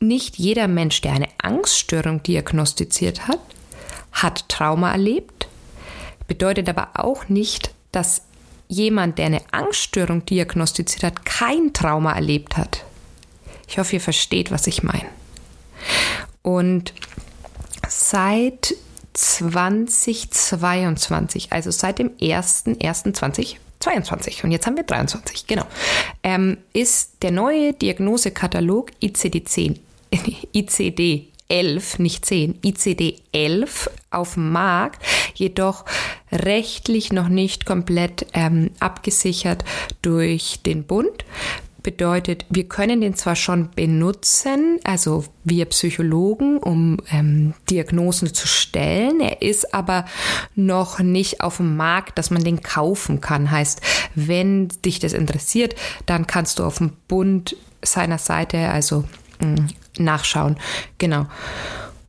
nicht 0.00 0.38
jeder 0.38 0.66
Mensch, 0.66 1.02
der 1.02 1.12
eine 1.12 1.28
Angststörung 1.40 2.20
diagnostiziert 2.24 3.28
hat, 3.28 3.38
hat 4.10 4.48
Trauma 4.48 4.90
erlebt. 4.90 5.46
Bedeutet 6.26 6.68
aber 6.68 6.88
auch 6.94 7.28
nicht, 7.28 7.72
dass 7.92 8.22
jemand, 8.66 9.18
der 9.18 9.26
eine 9.26 9.42
Angststörung 9.52 10.26
diagnostiziert 10.26 11.04
hat, 11.04 11.24
kein 11.24 11.72
Trauma 11.72 12.12
erlebt 12.14 12.56
hat. 12.56 12.84
Ich 13.68 13.78
hoffe, 13.78 13.94
ihr 13.94 14.00
versteht, 14.00 14.50
was 14.50 14.66
ich 14.66 14.82
meine. 14.82 15.06
Und 16.42 16.92
seit 17.88 18.74
2022, 19.12 21.52
also 21.52 21.70
seit 21.70 21.98
dem 21.98 22.10
1.1.2022, 22.18 24.44
und 24.44 24.52
jetzt 24.52 24.66
haben 24.66 24.76
wir 24.76 24.84
23, 24.84 25.46
genau, 25.46 25.64
ähm, 26.22 26.58
ist 26.72 27.22
der 27.22 27.32
neue 27.32 27.72
Diagnosekatalog 27.72 28.90
ICD-10, 29.02 29.78
ICD 30.52 31.28
11, 31.48 31.98
nicht 31.98 32.24
10, 32.26 32.58
ICD 32.62 33.16
11 33.32 33.90
auf 34.10 34.34
dem 34.34 34.52
Markt, 34.52 35.02
jedoch 35.34 35.86
rechtlich 36.30 37.10
noch 37.12 37.28
nicht 37.28 37.64
komplett 37.64 38.26
ähm, 38.34 38.70
abgesichert 38.80 39.64
durch 40.02 40.60
den 40.64 40.84
Bund 40.84 41.24
bedeutet, 41.88 42.44
wir 42.50 42.68
können 42.68 43.00
den 43.00 43.14
zwar 43.14 43.34
schon 43.34 43.70
benutzen, 43.70 44.78
also 44.84 45.24
wir 45.42 45.64
Psychologen, 45.64 46.58
um 46.58 46.98
ähm, 47.10 47.54
Diagnosen 47.70 48.34
zu 48.34 48.46
stellen, 48.46 49.20
er 49.20 49.40
ist 49.40 49.72
aber 49.72 50.04
noch 50.54 50.98
nicht 50.98 51.40
auf 51.40 51.56
dem 51.56 51.78
Markt, 51.78 52.18
dass 52.18 52.30
man 52.30 52.44
den 52.44 52.60
kaufen 52.60 53.22
kann. 53.22 53.50
Heißt, 53.50 53.80
wenn 54.14 54.68
dich 54.84 54.98
das 54.98 55.14
interessiert, 55.14 55.76
dann 56.04 56.26
kannst 56.26 56.58
du 56.58 56.64
auf 56.64 56.76
dem 56.76 56.92
Bund 57.08 57.56
seiner 57.82 58.18
Seite 58.18 58.68
also 58.68 59.04
mh, 59.40 59.46
mm, 59.48 59.68
nachschauen. 60.04 60.58
Genau. 60.98 61.24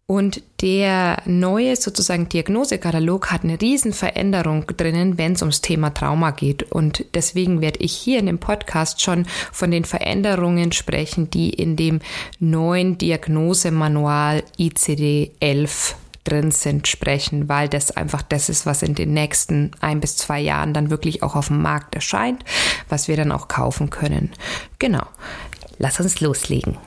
Und 0.10 0.42
der 0.62 1.22
neue 1.26 1.76
sozusagen 1.76 2.30
Diagnosekatalog 2.30 3.30
hat 3.30 3.44
eine 3.44 3.62
Riesenveränderung 3.62 4.66
drinnen, 4.76 5.20
wenn 5.20 5.34
es 5.34 5.44
ums 5.44 5.62
Thema 5.62 5.92
Trauma 5.92 6.32
geht. 6.32 6.64
Und 6.72 7.06
deswegen 7.14 7.62
werde 7.62 7.78
ich 7.82 7.94
hier 7.94 8.18
in 8.18 8.26
dem 8.26 8.40
Podcast 8.40 9.04
schon 9.04 9.28
von 9.52 9.70
den 9.70 9.86
Veränderungen 9.86 10.72
sprechen, 10.72 11.30
die 11.30 11.52
in 11.52 11.76
dem 11.76 12.00
neuen 12.40 12.98
Diagnosemanual 12.98 14.42
ICD-11 14.58 15.94
drin 16.24 16.50
sind, 16.50 16.88
sprechen, 16.88 17.48
weil 17.48 17.70
das 17.70 17.92
einfach 17.92 18.24
das 18.24 18.50
ist, 18.50 18.66
was 18.66 18.82
in 18.82 18.96
den 18.96 19.14
nächsten 19.14 19.74
ein 19.80 20.00
bis 20.00 20.18
zwei 20.18 20.40
Jahren 20.40 20.74
dann 20.74 20.90
wirklich 20.90 21.22
auch 21.22 21.36
auf 21.36 21.50
dem 21.50 21.62
Markt 21.62 21.94
erscheint, 21.94 22.44
was 22.90 23.08
wir 23.08 23.16
dann 23.16 23.32
auch 23.32 23.48
kaufen 23.48 23.92
können. 23.92 24.32
Genau. 24.80 25.06
Lass 25.78 26.00
uns 26.00 26.20
loslegen. 26.20 26.80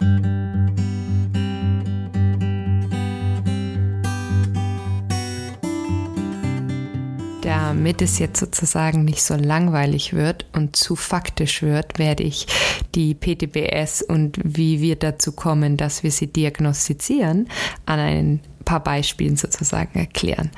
Damit 7.43 8.01
es 8.03 8.21
jetzt 8.21 8.39
sozusagen 8.39 9.05
nicht 9.05 9.23
so 9.23 9.35
langweilig 9.35 10.13
wird 10.15 10.47
und 10.53 10.77
zu 10.77 10.95
faktisch 10.95 11.63
wird, 11.63 11.99
werde 11.99 12.23
ich 12.23 12.47
die 12.95 13.15
PTBS 13.15 14.03
und 14.03 14.39
wie 14.43 14.81
wir 14.81 14.97
dazu 14.97 15.33
kommen, 15.33 15.77
dass 15.77 16.05
wir 16.05 16.13
sie 16.13 16.29
diagnostizieren, 16.29 17.49
an 17.85 17.99
ein 17.99 18.41
paar 18.65 18.83
Beispielen 18.83 19.37
sozusagen 19.37 19.99
erklären. 19.99 20.51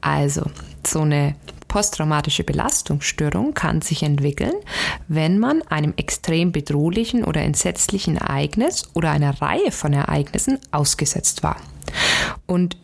Also, 0.00 0.50
so 0.86 1.00
eine 1.00 1.36
posttraumatische 1.68 2.42
Belastungsstörung 2.42 3.54
kann 3.54 3.82
sich 3.82 4.02
entwickeln, 4.02 4.54
wenn 5.08 5.38
man 5.38 5.62
einem 5.68 5.92
extrem 5.96 6.52
bedrohlichen 6.52 7.22
oder 7.22 7.42
entsetzlichen 7.42 8.16
Ereignis 8.16 8.88
oder 8.94 9.10
einer 9.10 9.40
Reihe 9.40 9.70
von 9.70 9.92
Ereignissen 9.92 10.58
ausgesetzt 10.72 11.42
war. 11.42 11.56
Und 12.46 12.76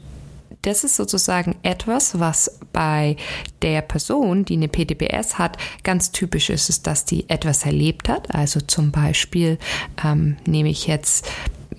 das 0.66 0.84
ist 0.84 0.96
sozusagen 0.96 1.56
etwas, 1.62 2.18
was 2.18 2.58
bei 2.72 3.16
der 3.62 3.82
Person, 3.82 4.44
die 4.44 4.54
eine 4.54 4.68
PTBS 4.68 5.38
hat, 5.38 5.56
ganz 5.84 6.12
typisch 6.12 6.50
ist, 6.50 6.68
ist, 6.68 6.86
dass 6.86 7.04
die 7.04 7.28
etwas 7.30 7.64
erlebt 7.64 8.08
hat. 8.08 8.34
Also 8.34 8.60
zum 8.60 8.90
Beispiel 8.90 9.58
ähm, 10.04 10.36
nehme 10.44 10.68
ich 10.68 10.86
jetzt 10.86 11.30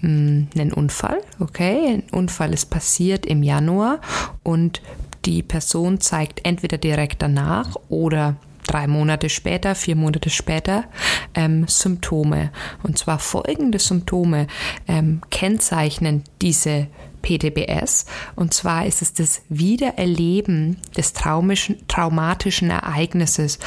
mh, 0.01 0.09
mm, 0.09 0.47
einen 0.55 0.73
Unfall, 0.73 1.21
okay? 1.39 1.95
Ein 1.95 2.03
Unfall 2.11 2.53
ist 2.53 2.67
passiert 2.67 3.25
im 3.25 3.43
Januar 3.43 3.99
und 4.43 4.81
die 5.25 5.43
Person 5.43 5.99
zeigt 5.99 6.45
entweder 6.45 6.77
direkt 6.77 7.21
danach 7.21 7.75
oder 7.89 8.37
drei 8.67 8.87
Monate 8.87 9.29
später, 9.29 9.75
vier 9.75 9.95
Monate 9.95 10.29
später 10.29 10.85
ähm, 11.33 11.67
Symptome. 11.67 12.51
Und 12.83 12.97
zwar 12.97 13.19
folgende 13.19 13.79
Symptome 13.79 14.47
ähm, 14.87 15.21
kennzeichnen 15.29 16.23
diese 16.41 16.87
PTBS. 17.27 18.05
Und 18.35 18.53
zwar 18.53 18.85
ist 18.85 19.01
es 19.01 19.13
das 19.13 19.41
Wiedererleben 19.49 20.77
des 20.95 21.13
traumatischen 21.13 22.69
Ereignisses. 22.69 23.59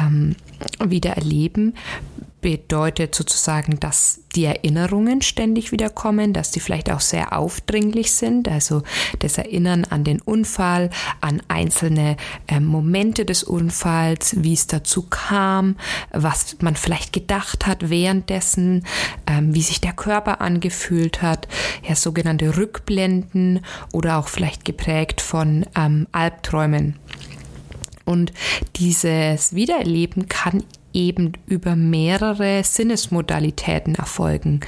Ähm, 0.00 0.34
Wiedererleben 0.84 1.74
bedeutet 2.40 3.14
sozusagen, 3.14 3.80
dass 3.80 4.20
die 4.34 4.44
Erinnerungen 4.44 5.22
ständig 5.22 5.72
wiederkommen, 5.72 6.32
dass 6.32 6.50
die 6.50 6.60
vielleicht 6.60 6.90
auch 6.90 7.00
sehr 7.00 7.36
aufdringlich 7.36 8.12
sind, 8.12 8.48
also 8.48 8.82
das 9.18 9.38
Erinnern 9.38 9.84
an 9.84 10.04
den 10.04 10.20
Unfall, 10.20 10.90
an 11.20 11.42
einzelne 11.48 12.16
äh, 12.46 12.60
Momente 12.60 13.24
des 13.24 13.42
Unfalls, 13.42 14.36
wie 14.42 14.52
es 14.52 14.66
dazu 14.66 15.02
kam, 15.02 15.76
was 16.12 16.56
man 16.60 16.76
vielleicht 16.76 17.12
gedacht 17.12 17.66
hat 17.66 17.88
währenddessen, 17.88 18.84
ähm, 19.26 19.54
wie 19.54 19.62
sich 19.62 19.80
der 19.80 19.94
Körper 19.94 20.40
angefühlt 20.40 21.22
hat, 21.22 21.48
ja 21.88 21.94
sogenannte 21.96 22.56
Rückblenden 22.56 23.60
oder 23.92 24.18
auch 24.18 24.28
vielleicht 24.28 24.64
geprägt 24.64 25.20
von 25.20 25.66
ähm, 25.74 26.06
Albträumen. 26.12 26.96
Und 28.04 28.32
dieses 28.76 29.54
Wiedererleben 29.54 30.28
kann 30.28 30.62
eben 30.96 31.32
über 31.46 31.76
mehrere 31.76 32.64
Sinnesmodalitäten 32.64 33.94
erfolgen. 33.94 34.60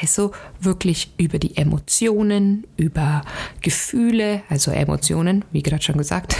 Also 0.00 0.32
wirklich 0.60 1.14
über 1.16 1.38
die 1.38 1.56
Emotionen, 1.56 2.66
über 2.76 3.22
Gefühle, 3.62 4.42
also 4.50 4.70
Emotionen, 4.70 5.44
wie 5.50 5.62
gerade 5.62 5.82
schon 5.82 5.96
gesagt, 5.96 6.36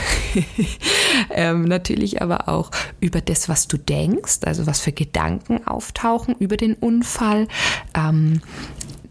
ähm, 1.30 1.64
natürlich 1.64 2.20
aber 2.20 2.48
auch 2.48 2.70
über 3.00 3.22
das, 3.22 3.48
was 3.48 3.66
du 3.66 3.78
denkst, 3.78 4.40
also 4.44 4.66
was 4.66 4.80
für 4.80 4.92
Gedanken 4.92 5.66
auftauchen 5.66 6.36
über 6.38 6.58
den 6.58 6.74
Unfall. 6.74 7.48
Ähm, 7.96 8.42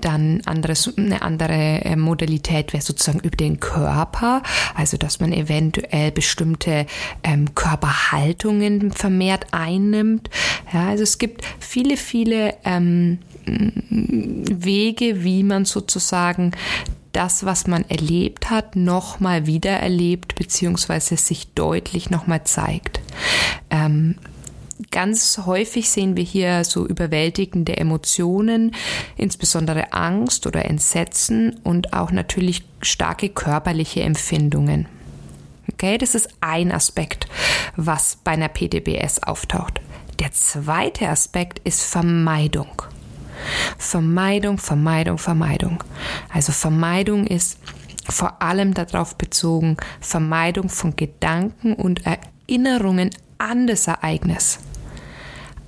dann 0.02 0.42
anderes, 0.46 0.92
eine 0.98 1.22
andere 1.22 1.86
äh, 1.86 1.96
Modalität 1.96 2.74
wäre 2.74 2.84
sozusagen 2.84 3.20
über 3.20 3.38
den 3.38 3.60
Körper, 3.60 4.44
also 4.76 4.98
dass 4.98 5.20
man 5.20 5.32
eventuell 5.32 6.12
bestimmte 6.12 6.86
ähm, 7.24 7.56
Körperhaltungen 7.56 8.92
vermehrt 8.92 9.48
einnimmt. 9.52 10.30
Ja, 10.74 10.90
also 10.90 11.04
es 11.04 11.18
gibt 11.18 11.46
viele, 11.60 11.98
viele 11.98 12.56
ähm, 12.64 13.20
Wege, 13.46 15.24
wie 15.24 15.44
man 15.44 15.66
sozusagen 15.66 16.52
das, 17.12 17.46
was 17.46 17.68
man 17.68 17.84
erlebt 17.90 18.50
hat, 18.50 18.76
nochmal 18.76 19.46
wieder 19.46 19.72
erlebt, 19.72 20.36
beziehungsweise 20.36 21.18
sich 21.18 21.54
deutlich 21.54 22.10
nochmal 22.10 22.44
zeigt. 22.46 23.02
Ähm, 23.70 24.16
Ganz 24.90 25.42
häufig 25.46 25.90
sehen 25.90 26.18
wir 26.18 26.24
hier 26.24 26.64
so 26.64 26.88
überwältigende 26.88 27.78
Emotionen, 27.78 28.74
insbesondere 29.16 29.94
Angst 29.94 30.48
oder 30.48 30.66
Entsetzen 30.66 31.60
und 31.64 31.94
auch 31.94 32.12
natürlich 32.12 32.64
starke 32.82 33.30
körperliche 33.30 34.02
Empfindungen. 34.02 34.88
Okay, 35.72 35.98
das 35.98 36.16
ist 36.16 36.30
ein 36.42 36.72
Aspekt, 36.72 37.28
was 37.76 38.18
bei 38.24 38.32
einer 38.32 38.50
PTBS 38.50 39.24
auftaucht. 39.24 39.82
Der 40.20 40.32
zweite 40.32 41.10
Aspekt 41.10 41.60
ist 41.60 41.84
Vermeidung. 41.84 42.84
Vermeidung, 43.78 44.58
Vermeidung, 44.58 45.18
Vermeidung. 45.18 45.84
Also 46.32 46.52
Vermeidung 46.52 47.26
ist 47.28 47.58
vor 48.08 48.42
allem 48.42 48.74
darauf 48.74 49.16
bezogen, 49.16 49.78
Vermeidung 50.00 50.70
von 50.70 50.96
Gedanken 50.96 51.74
und 51.74 52.02
Erinnerungen 52.06 53.12
an 53.38 53.68
das 53.68 53.88
Ereignis. 53.88 54.60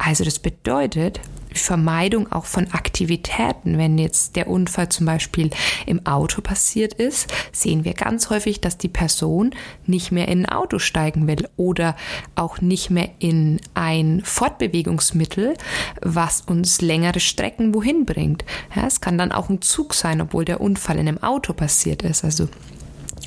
Also 0.05 0.23
das 0.23 0.39
bedeutet 0.39 1.19
Vermeidung 1.53 2.31
auch 2.31 2.45
von 2.45 2.71
Aktivitäten. 2.71 3.77
Wenn 3.77 3.97
jetzt 3.97 4.35
der 4.35 4.47
Unfall 4.47 4.89
zum 4.89 5.05
Beispiel 5.05 5.49
im 5.85 6.05
Auto 6.05 6.41
passiert 6.41 6.93
ist, 6.95 7.31
sehen 7.51 7.85
wir 7.85 7.93
ganz 7.93 8.29
häufig, 8.29 8.59
dass 8.59 8.77
die 8.77 8.87
Person 8.87 9.51
nicht 9.85 10.11
mehr 10.11 10.27
in 10.27 10.45
ein 10.45 10.49
Auto 10.49 10.79
steigen 10.79 11.27
will 11.27 11.47
oder 11.55 11.95
auch 12.35 12.59
nicht 12.59 12.89
mehr 12.89 13.09
in 13.19 13.61
ein 13.75 14.21
Fortbewegungsmittel, 14.23 15.53
was 16.01 16.41
uns 16.41 16.81
längere 16.81 17.19
Strecken 17.19 17.73
wohin 17.73 18.05
bringt. 18.05 18.43
Ja, 18.75 18.87
es 18.87 18.99
kann 18.99 19.17
dann 19.17 19.31
auch 19.31 19.49
ein 19.49 19.61
Zug 19.61 19.93
sein, 19.93 20.21
obwohl 20.21 20.45
der 20.45 20.61
Unfall 20.61 20.97
in 20.97 21.07
einem 21.07 21.21
Auto 21.21 21.53
passiert 21.53 22.01
ist. 22.01 22.23
Also 22.23 22.49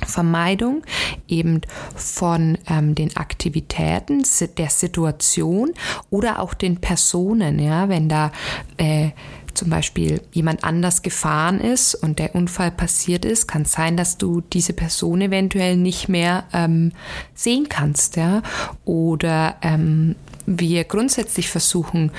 Vermeidung 0.06 0.82
eben 1.28 1.60
von 1.94 2.58
ähm, 2.68 2.94
den 2.94 3.16
Aktivitäten, 3.16 4.22
der 4.56 4.70
Situation 4.70 5.72
oder 6.10 6.40
auch 6.40 6.54
den 6.54 6.78
Personen, 6.80 7.58
ja, 7.58 7.88
wenn 7.88 8.08
da 8.08 8.32
äh, 8.76 9.10
zum 9.54 9.70
Beispiel 9.70 10.20
jemand 10.32 10.64
anders 10.64 11.02
gefahren 11.02 11.60
ist 11.60 11.94
und 11.94 12.18
der 12.18 12.34
Unfall 12.34 12.70
passiert 12.70 13.24
ist, 13.24 13.46
kann 13.48 13.62
es 13.62 13.72
sein, 13.72 13.96
dass 13.96 14.18
du 14.18 14.42
diese 14.42 14.74
Person 14.74 15.22
eventuell 15.22 15.76
nicht 15.76 16.08
mehr 16.08 16.44
ähm, 16.52 16.92
sehen 17.34 17.68
kannst, 17.68 18.16
ja, 18.16 18.42
oder 18.84 19.56
ähm, 19.62 20.14
wir 20.44 20.84
grundsätzlich 20.84 21.48
versuchen, 21.48 22.12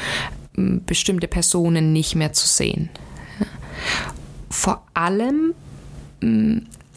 bestimmte 0.57 1.27
Personen 1.27 1.93
nicht 1.93 2.15
mehr 2.15 2.33
zu 2.33 2.47
sehen. 2.47 2.89
Vor 4.49 4.83
allem 4.93 5.53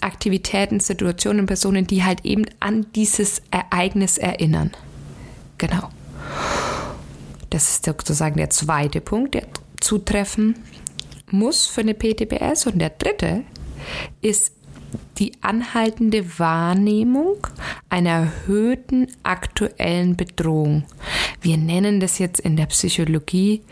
Aktivitäten, 0.03 0.81
Situationen, 0.81 1.47
Personen, 1.47 1.87
die 1.87 2.05
halt 2.05 2.25
eben 2.25 2.47
an 2.61 2.87
dieses 2.95 3.43
Ereignis 3.51 4.19
erinnern. 4.19 4.71
Genau. 5.59 5.91
Das 7.51 7.69
ist 7.69 7.85
sozusagen 7.85 8.37
der 8.37 8.51
zweite 8.51 9.01
Punkt, 9.01 9.35
der 9.35 9.47
zutreffen 9.81 10.55
muss 11.31 11.67
für 11.67 11.81
eine 11.81 11.95
PTBS. 11.95 12.67
Und 12.67 12.79
der 12.79 12.91
dritte 12.91 13.43
ist 14.21 14.53
die 15.19 15.33
anhaltende 15.41 16.39
Wahrnehmung 16.39 17.47
einer 17.89 18.11
erhöhten 18.11 19.09
aktuellen 19.23 20.17
Bedrohung. 20.17 20.85
Wir 21.41 21.57
nennen 21.57 22.01
das 22.01 22.19
jetzt 22.19 22.41
in 22.41 22.57
der 22.57 22.67
Psychologie 22.67 23.63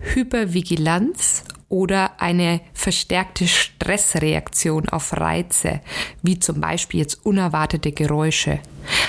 Hypervigilanz 0.00 1.44
oder 1.68 2.20
eine 2.20 2.60
verstärkte 2.72 3.46
Stressreaktion 3.46 4.88
auf 4.88 5.12
Reize, 5.12 5.80
wie 6.22 6.38
zum 6.38 6.60
Beispiel 6.60 7.00
jetzt 7.00 7.26
unerwartete 7.26 7.92
Geräusche. 7.92 8.60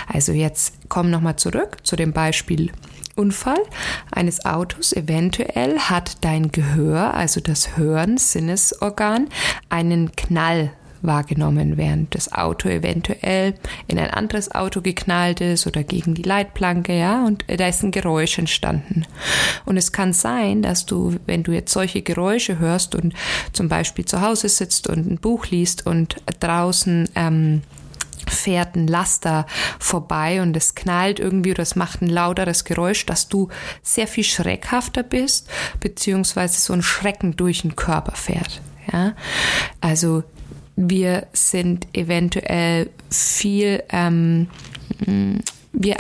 Also 0.08 0.32
jetzt 0.32 0.74
komm 0.90 1.10
nochmal 1.10 1.38
zurück 1.38 1.78
zu 1.84 1.96
dem 1.96 2.12
Beispiel 2.12 2.72
Unfall 3.16 3.62
eines 4.12 4.46
Autos. 4.46 4.94
Eventuell 4.94 5.78
hat 5.78 6.24
dein 6.24 6.52
Gehör, 6.52 7.14
also 7.14 7.42
das 7.42 7.78
Hören, 7.78 8.18
Sinnesorgan, 8.18 9.28
einen 9.70 10.16
Knall 10.16 10.72
wahrgenommen, 11.02 11.78
während 11.78 12.16
das 12.16 12.32
Auto 12.32 12.70
eventuell 12.70 13.56
in 13.88 14.00
ein 14.00 14.10
anderes 14.10 14.52
Auto 14.52 14.82
geknallt 14.82 15.42
ist 15.42 15.68
oder 15.68 15.84
gegen 15.84 16.14
die 16.14 16.24
Leitplanke, 16.24 16.98
ja, 16.98 17.26
und 17.26 17.46
da 17.48 17.68
ist 17.68 17.84
ein 17.84 17.92
Geräusch 17.92 18.38
entstanden. 18.38 19.06
Und 19.66 19.78
es 19.78 19.92
kann 19.92 20.14
sein, 20.14 20.62
dass 20.62 20.86
du, 20.86 21.16
wenn 21.26 21.44
du 21.44 21.52
jetzt 21.52 21.74
solche 21.74 22.02
Geräusche 22.02 22.60
hörst 22.60 22.96
und 22.96 23.14
zum 23.54 23.70
Beispiel 23.70 24.06
zu 24.06 24.22
Hause 24.22 24.50
sitzt 24.50 24.88
und 24.88 25.10
ein 25.10 25.18
Buch 25.18 25.48
liest 25.48 25.86
und 25.86 26.18
draußen 26.40 27.10
ähm, 27.16 27.62
fährt 28.28 28.76
ein 28.76 28.88
Laster 28.88 29.46
vorbei 29.80 30.42
und 30.42 30.56
es 30.56 30.76
knallt 30.76 31.20
irgendwie 31.20 31.52
oder 31.52 31.64
es 31.64 31.76
macht 31.76 32.02
ein 32.02 32.10
lauteres 32.10 32.64
Geräusch, 32.64 33.06
dass 33.06 33.28
du 33.28 33.50
sehr 33.82 34.08
viel 34.08 34.24
schreckhafter 34.24 35.04
bist, 35.04 35.50
beziehungsweise 35.80 36.60
so 36.60 36.74
ein 36.74 36.84
Schrecken 36.84 37.36
durch 37.36 37.62
den 37.62 37.76
Körper 37.76 38.14
fährt. 38.14 38.62
Ja, 38.92 39.14
also 39.82 40.24
wir 40.82 41.28
sind 41.34 41.88
eventuell 41.94 42.90
viel, 43.10 43.84
ähm, 43.90 44.48
wir, 45.74 45.98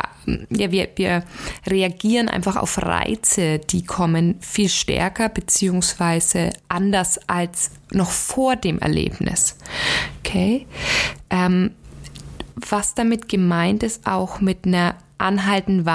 ja, 0.49 0.71
wir, 0.71 0.87
wir 0.95 1.23
reagieren 1.67 2.29
einfach 2.29 2.55
auf 2.55 2.77
Reize, 2.81 3.59
die 3.59 3.83
kommen 3.83 4.35
viel 4.39 4.69
stärker 4.69 5.27
beziehungsweise 5.27 6.51
anders 6.69 7.19
als 7.27 7.71
noch 7.91 8.09
vor 8.09 8.55
dem 8.55 8.79
Erlebnis. 8.79 9.57
Okay. 10.19 10.65
Ähm, 11.29 11.71
was 12.55 12.93
damit 12.95 13.27
gemeint 13.27 13.83
ist, 13.83 14.07
auch 14.07 14.39
mit 14.39 14.65
einer 14.65 14.95
anhaltenden, 15.17 15.85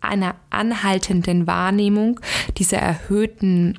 einer 0.00 0.36
anhaltenden 0.50 1.46
Wahrnehmung 1.46 2.18
dieser 2.56 2.78
erhöhten 2.78 3.78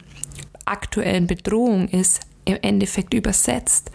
aktuellen 0.66 1.28
Bedrohung 1.28 1.88
ist 1.88 2.22
im 2.46 2.58
Endeffekt 2.62 3.13
übersetzt 3.13 3.92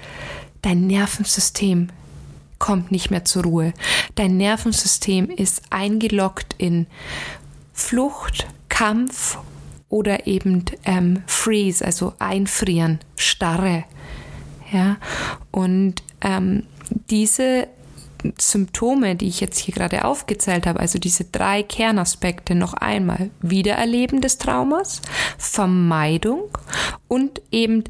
Dein 0.63 0.87
Nervensystem 0.87 1.89
kommt 2.59 2.91
nicht 2.91 3.11
mehr 3.11 3.25
zur 3.25 3.45
Ruhe. 3.45 3.73
Dein 4.15 4.37
Nervensystem 4.37 5.31
ist 5.31 5.63
eingeloggt 5.71 6.55
in 6.59 6.87
Flucht, 7.73 8.47
Kampf 8.69 9.39
oder 9.89 10.27
eben 10.27 10.65
ähm, 10.85 11.23
Freeze, 11.27 11.85
also 11.85 12.15
einfrieren, 12.19 12.99
Starre. 13.17 13.85
Ja, 14.73 14.99
und 15.51 16.03
ähm, 16.21 16.65
diese 17.09 17.69
Symptome, 18.39 19.15
die 19.15 19.29
ich 19.29 19.41
jetzt 19.41 19.59
hier 19.59 19.75
gerade 19.75 20.05
aufgezählt 20.05 20.67
habe, 20.67 20.81
also 20.81 20.99
diese 20.99 21.25
drei 21.25 21.63
Kernaspekte 21.63 22.55
noch 22.55 22.75
einmal, 22.75 23.31
Wiedererleben 23.41 24.21
des 24.21 24.39
Traumas, 24.39 25.01
Vermeidung 25.39 26.49
und 27.07 27.41
eben 27.51 27.85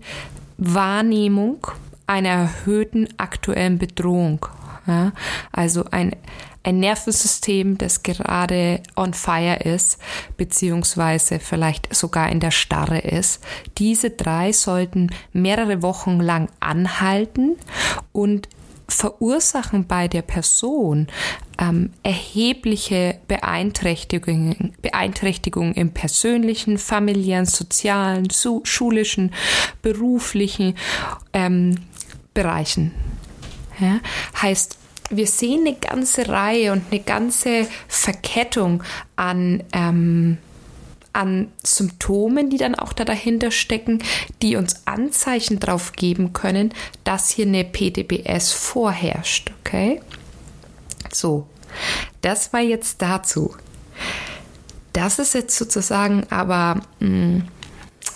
Wahrnehmung 0.59 1.67
einer 2.09 2.29
erhöhten 2.29 3.09
aktuellen 3.19 3.79
Bedrohung. 3.79 4.47
Ja? 4.87 5.13
Also 5.53 5.85
ein, 5.91 6.17
ein 6.65 6.81
Nervensystem, 6.81 7.79
das 7.79 8.03
gerade 8.03 8.83
on 8.97 9.15
fire 9.15 9.57
ist, 9.57 9.99
beziehungsweise 10.37 11.39
vielleicht 11.39 11.95
sogar 11.95 12.31
in 12.31 12.41
der 12.41 12.51
Starre 12.51 12.99
ist. 12.99 13.45
Diese 13.79 14.11
drei 14.11 14.53
sollten 14.53 15.11
mehrere 15.33 15.83
Wochen 15.83 16.19
lang 16.21 16.49
anhalten 16.61 17.57
und 18.13 18.49
verursachen 18.89 19.87
bei 19.87 20.09
der 20.09 20.23
Person 20.23 21.09
ähm, 21.61 21.91
erhebliche 22.03 23.19
Beeinträchtigungen, 23.29 24.73
Beeinträchtigungen 24.81 25.75
im 25.75 25.93
persönlichen, 25.93 26.79
familiären, 26.79 27.45
sozialen, 27.45 28.29
schulischen, 28.31 29.35
beruflichen 29.83 30.75
ähm, 31.35 31.75
Bereichen. 32.39 32.95
Ja? 33.81 33.99
Heißt, 34.41 34.79
wir 35.11 35.27
sehen 35.27 35.67
eine 35.67 35.75
ganze 35.75 36.29
Reihe 36.29 36.73
und 36.73 36.85
eine 36.93 37.01
ganze 37.01 37.67
Verkettung 37.89 38.85
an, 39.17 39.65
ähm, 39.73 40.39
an 41.13 41.51
Symptomen, 41.65 42.49
die 42.49 42.59
dann 42.59 42.77
auch 42.77 42.93
da 42.93 43.05
dahinter 43.05 43.51
stecken, 43.51 44.05
die 44.41 44.55
uns 44.55 44.83
Anzeichen 44.85 45.59
darauf 45.59 45.93
geben 45.93 46.33
können, 46.33 46.73
dass 47.03 47.31
hier 47.31 47.47
eine 47.47 47.65
PTBS 47.65 48.53
vorherrscht. 48.53 49.51
Okay? 49.61 50.01
So, 51.13 51.49
das 52.21 52.53
war 52.53 52.61
jetzt 52.61 53.03
dazu. 53.03 53.57
Das 54.93 55.19
ist 55.19 55.35
jetzt 55.35 55.57
sozusagen 55.57 56.25
aber, 56.31 56.83
mh, 57.01 57.09
hm, 57.09 57.49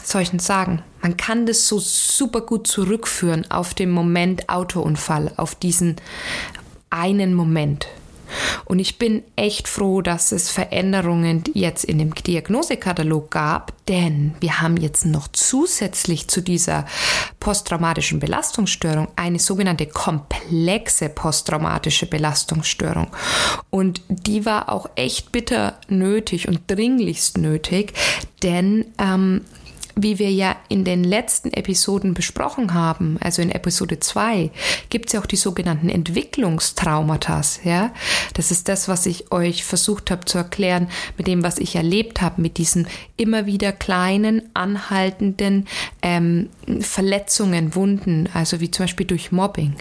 soll 0.04 0.22
ich 0.22 0.30
denn 0.30 0.38
sagen, 0.38 0.82
man 1.00 1.16
kann 1.16 1.46
das 1.46 1.66
so 1.66 1.78
super 1.78 2.42
gut 2.42 2.66
zurückführen 2.66 3.50
auf 3.50 3.74
den 3.74 3.90
Moment 3.90 4.48
Autounfall, 4.48 5.32
auf 5.36 5.54
diesen 5.54 5.96
einen 6.90 7.34
Moment. 7.34 7.88
Und 8.64 8.78
ich 8.78 8.98
bin 8.98 9.22
echt 9.36 9.68
froh, 9.68 10.00
dass 10.02 10.32
es 10.32 10.50
Veränderungen 10.50 11.44
jetzt 11.54 11.84
in 11.84 11.98
dem 11.98 12.14
Diagnosekatalog 12.14 13.30
gab, 13.30 13.72
denn 13.86 14.34
wir 14.40 14.60
haben 14.60 14.76
jetzt 14.76 15.04
noch 15.04 15.28
zusätzlich 15.28 16.28
zu 16.28 16.40
dieser 16.40 16.86
posttraumatischen 17.40 18.20
Belastungsstörung 18.20 19.08
eine 19.16 19.38
sogenannte 19.38 19.86
komplexe 19.86 21.08
posttraumatische 21.08 22.06
Belastungsstörung. 22.06 23.08
Und 23.70 24.02
die 24.08 24.46
war 24.46 24.70
auch 24.70 24.88
echt 24.94 25.32
bitter 25.32 25.78
nötig 25.88 26.48
und 26.48 26.62
dringlichst 26.68 27.38
nötig, 27.38 27.92
denn 28.42 28.86
ähm, 28.98 29.42
wie 29.94 30.18
wir 30.18 30.30
ja 30.30 30.56
in 30.68 30.84
den 30.84 31.04
letzten 31.04 31.52
Episoden 31.52 32.14
besprochen 32.14 32.74
haben, 32.74 33.18
also 33.20 33.42
in 33.42 33.50
Episode 33.50 34.00
2, 34.00 34.50
gibt 34.88 35.06
es 35.06 35.12
ja 35.12 35.20
auch 35.20 35.26
die 35.26 35.36
sogenannten 35.36 35.88
Entwicklungstraumata. 35.88 37.42
Ja? 37.64 37.92
Das 38.34 38.50
ist 38.50 38.68
das, 38.68 38.88
was 38.88 39.06
ich 39.06 39.32
euch 39.32 39.64
versucht 39.64 40.10
habe 40.10 40.24
zu 40.24 40.38
erklären 40.38 40.88
mit 41.16 41.26
dem, 41.26 41.42
was 41.42 41.58
ich 41.58 41.76
erlebt 41.76 42.20
habe, 42.20 42.40
mit 42.40 42.58
diesen 42.58 42.86
immer 43.16 43.46
wieder 43.46 43.72
kleinen, 43.72 44.42
anhaltenden 44.54 45.66
ähm, 46.02 46.50
Verletzungen, 46.80 47.74
Wunden, 47.74 48.28
also 48.34 48.60
wie 48.60 48.70
zum 48.70 48.84
Beispiel 48.84 49.06
durch 49.06 49.32
Mobbing. 49.32 49.74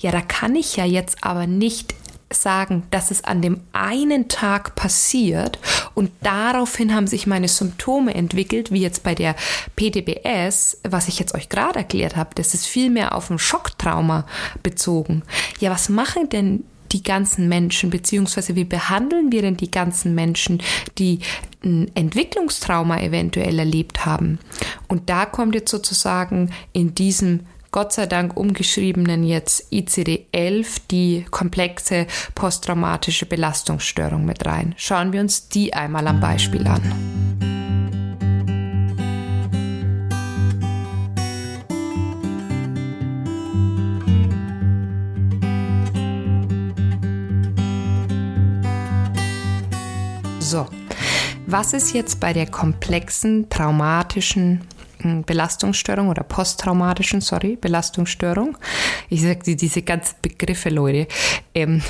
Ja, 0.00 0.10
da 0.10 0.20
kann 0.20 0.54
ich 0.56 0.76
ja 0.76 0.84
jetzt 0.84 1.18
aber 1.22 1.46
nicht 1.46 1.94
sagen, 2.32 2.84
dass 2.90 3.10
es 3.10 3.24
an 3.24 3.42
dem 3.42 3.60
einen 3.72 4.28
Tag 4.28 4.76
passiert 4.76 5.58
und 5.94 6.10
daraufhin 6.22 6.94
haben 6.94 7.06
sich 7.06 7.26
meine 7.26 7.48
Symptome 7.48 8.14
entwickelt, 8.14 8.70
wie 8.70 8.80
jetzt 8.80 9.02
bei 9.02 9.14
der 9.14 9.34
PTBS, 9.76 10.78
was 10.88 11.08
ich 11.08 11.18
jetzt 11.18 11.34
euch 11.34 11.48
gerade 11.48 11.80
erklärt 11.80 12.16
habe. 12.16 12.30
Das 12.34 12.54
ist 12.54 12.66
viel 12.66 12.90
mehr 12.90 13.14
auf 13.14 13.30
ein 13.30 13.38
Schocktrauma 13.38 14.26
bezogen. 14.62 15.22
Ja, 15.58 15.70
was 15.70 15.88
machen 15.88 16.28
denn 16.28 16.64
die 16.92 17.02
ganzen 17.02 17.48
Menschen, 17.48 17.90
beziehungsweise 17.90 18.56
wie 18.56 18.64
behandeln 18.64 19.30
wir 19.30 19.42
denn 19.42 19.56
die 19.56 19.70
ganzen 19.70 20.14
Menschen, 20.14 20.62
die 20.98 21.20
ein 21.64 21.90
Entwicklungstrauma 21.94 23.00
eventuell 23.00 23.58
erlebt 23.58 24.06
haben? 24.06 24.38
Und 24.88 25.08
da 25.08 25.26
kommt 25.26 25.54
jetzt 25.54 25.70
sozusagen 25.70 26.50
in 26.72 26.94
diesem 26.94 27.40
Gott 27.72 27.92
sei 27.92 28.06
Dank 28.06 28.36
umgeschriebenen 28.36 29.22
jetzt 29.22 29.72
ICD-11 29.72 30.80
die 30.90 31.24
komplexe 31.30 32.08
posttraumatische 32.34 33.26
Belastungsstörung 33.26 34.24
mit 34.24 34.44
rein. 34.44 34.74
Schauen 34.76 35.12
wir 35.12 35.20
uns 35.20 35.48
die 35.48 35.72
einmal 35.72 36.08
am 36.08 36.18
Beispiel 36.18 36.66
an. 36.66 36.82
So, 50.40 50.66
was 51.46 51.72
ist 51.72 51.92
jetzt 51.92 52.18
bei 52.18 52.32
der 52.32 52.46
komplexen 52.46 53.48
traumatischen 53.48 54.66
Belastungsstörung 55.26 56.08
oder 56.08 56.22
posttraumatischen, 56.22 57.20
sorry, 57.20 57.56
Belastungsstörung. 57.60 58.56
Ich 59.08 59.22
sage 59.22 59.56
diese 59.56 59.82
ganzen 59.82 60.16
Begriffe, 60.22 60.70
Leute. 60.70 61.06
Ähm, 61.54 61.82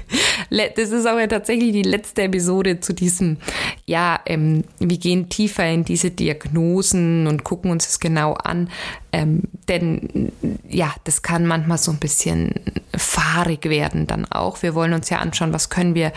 das 0.50 0.90
ist 0.90 1.04
ja 1.04 1.26
tatsächlich 1.26 1.72
die 1.72 1.82
letzte 1.82 2.22
Episode 2.22 2.80
zu 2.80 2.92
diesem, 2.92 3.38
ja, 3.86 4.20
ähm, 4.26 4.64
wir 4.78 4.98
gehen 4.98 5.28
tiefer 5.28 5.66
in 5.68 5.84
diese 5.84 6.10
Diagnosen 6.10 7.26
und 7.26 7.44
gucken 7.44 7.70
uns 7.70 7.86
das 7.86 8.00
genau 8.00 8.34
an. 8.34 8.70
Ähm, 9.12 9.42
denn 9.68 10.30
ja, 10.68 10.94
das 11.04 11.22
kann 11.22 11.46
manchmal 11.46 11.78
so 11.78 11.90
ein 11.90 11.98
bisschen 11.98 12.54
fahrig 12.96 13.64
werden 13.64 14.06
dann 14.06 14.24
auch. 14.26 14.62
Wir 14.62 14.74
wollen 14.74 14.92
uns 14.92 15.10
ja 15.10 15.18
anschauen, 15.18 15.52
was 15.52 15.68
können 15.68 15.94
wir 15.94 16.12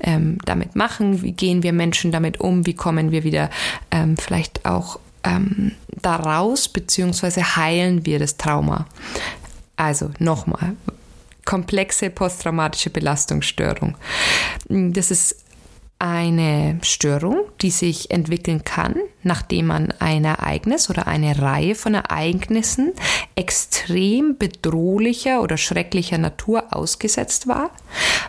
ähm, 0.00 0.38
damit 0.44 0.74
machen, 0.74 1.22
wie 1.22 1.32
gehen 1.32 1.62
wir 1.62 1.72
Menschen 1.72 2.12
damit 2.12 2.40
um, 2.40 2.66
wie 2.66 2.74
kommen 2.74 3.10
wir 3.10 3.24
wieder 3.24 3.50
ähm, 3.90 4.16
vielleicht 4.16 4.64
auch 4.64 4.98
ähm, 5.24 5.72
daraus, 6.02 6.68
beziehungsweise 6.68 7.56
heilen 7.56 8.06
wir 8.06 8.18
das 8.18 8.36
Trauma. 8.36 8.86
Also 9.76 10.10
nochmal, 10.18 10.74
komplexe 11.44 12.10
posttraumatische 12.10 12.90
Belastungsstörung. 12.90 13.96
Das 14.68 15.10
ist 15.10 15.36
eine 16.00 16.78
Störung, 16.82 17.40
die 17.60 17.70
sich 17.70 18.12
entwickeln 18.12 18.62
kann, 18.62 18.94
nachdem 19.24 19.66
man 19.66 19.92
ein 19.98 20.24
Ereignis 20.24 20.88
oder 20.90 21.08
eine 21.08 21.40
Reihe 21.42 21.74
von 21.74 21.94
Ereignissen 21.94 22.92
extrem 23.34 24.38
bedrohlicher 24.38 25.42
oder 25.42 25.56
schrecklicher 25.56 26.18
Natur 26.18 26.66
ausgesetzt 26.70 27.48
war, 27.48 27.70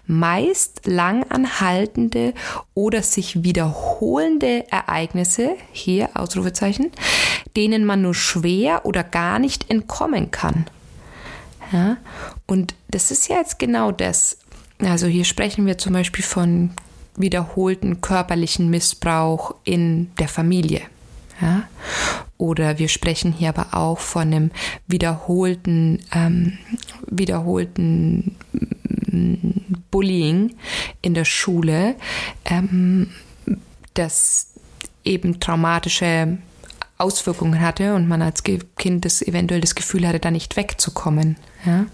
meist 0.07 0.87
langanhaltende 0.87 2.33
oder 2.73 3.03
sich 3.03 3.43
wiederholende 3.43 4.65
Ereignisse, 4.71 5.55
hier 5.71 6.09
Ausrufezeichen, 6.15 6.91
denen 7.55 7.85
man 7.85 8.01
nur 8.01 8.15
schwer 8.15 8.85
oder 8.85 9.03
gar 9.03 9.37
nicht 9.37 9.69
entkommen 9.69 10.31
kann. 10.31 10.65
Ja, 11.71 11.97
und 12.47 12.73
das 12.87 13.11
ist 13.11 13.27
ja 13.29 13.37
jetzt 13.37 13.59
genau 13.59 13.91
das. 13.91 14.39
Also 14.79 15.05
hier 15.05 15.25
sprechen 15.25 15.67
wir 15.67 15.77
zum 15.77 15.93
Beispiel 15.93 16.23
von 16.23 16.71
wiederholten 17.19 18.01
körperlichen 18.01 18.69
Missbrauch 18.69 19.53
in 19.63 20.09
der 20.17 20.27
Familie. 20.27 20.81
Ja? 21.41 21.63
Oder 22.37 22.79
wir 22.79 22.87
sprechen 22.87 23.33
hier 23.33 23.49
aber 23.49 23.77
auch 23.77 23.99
von 23.99 24.21
einem 24.21 24.51
wiederholten, 24.87 25.99
ähm, 26.13 26.57
wiederholten 27.07 28.35
mm, 29.11 29.75
Bullying 29.91 30.55
in 31.01 31.13
der 31.13 31.25
Schule, 31.25 31.95
ähm, 32.45 33.11
das 33.93 34.47
eben 35.03 35.39
traumatische 35.39 36.37
Auswirkungen 36.97 37.61
hatte 37.61 37.95
und 37.95 38.07
man 38.07 38.21
als 38.21 38.43
Kind 38.43 39.05
das 39.05 39.21
eventuell 39.21 39.61
das 39.61 39.75
Gefühl 39.75 40.07
hatte, 40.07 40.19
da 40.19 40.31
nicht 40.31 40.55
wegzukommen. 40.55 41.37
Ja? 41.65 41.85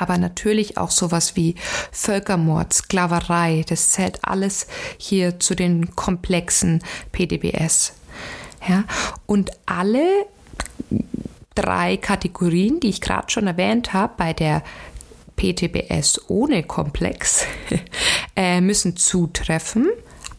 Aber 0.00 0.16
natürlich 0.16 0.78
auch 0.78 0.90
sowas 0.90 1.36
wie 1.36 1.56
Völkermord, 1.92 2.72
Sklaverei, 2.72 3.64
das 3.68 3.90
zählt 3.90 4.24
alles 4.24 4.66
hier 4.96 5.38
zu 5.38 5.54
den 5.54 5.94
komplexen 5.94 6.82
PDBS. 7.12 7.92
Ja, 8.66 8.84
und 9.26 9.50
alle 9.66 10.06
drei 11.54 11.98
Kategorien, 11.98 12.80
die 12.80 12.88
ich 12.88 13.00
gerade 13.00 13.30
schon 13.30 13.46
erwähnt 13.46 13.92
habe, 13.92 14.14
bei 14.16 14.32
der 14.32 14.62
PTBS 15.36 16.22
ohne 16.28 16.62
Komplex, 16.62 17.44
äh, 18.36 18.60
müssen 18.62 18.96
zutreffen, 18.96 19.88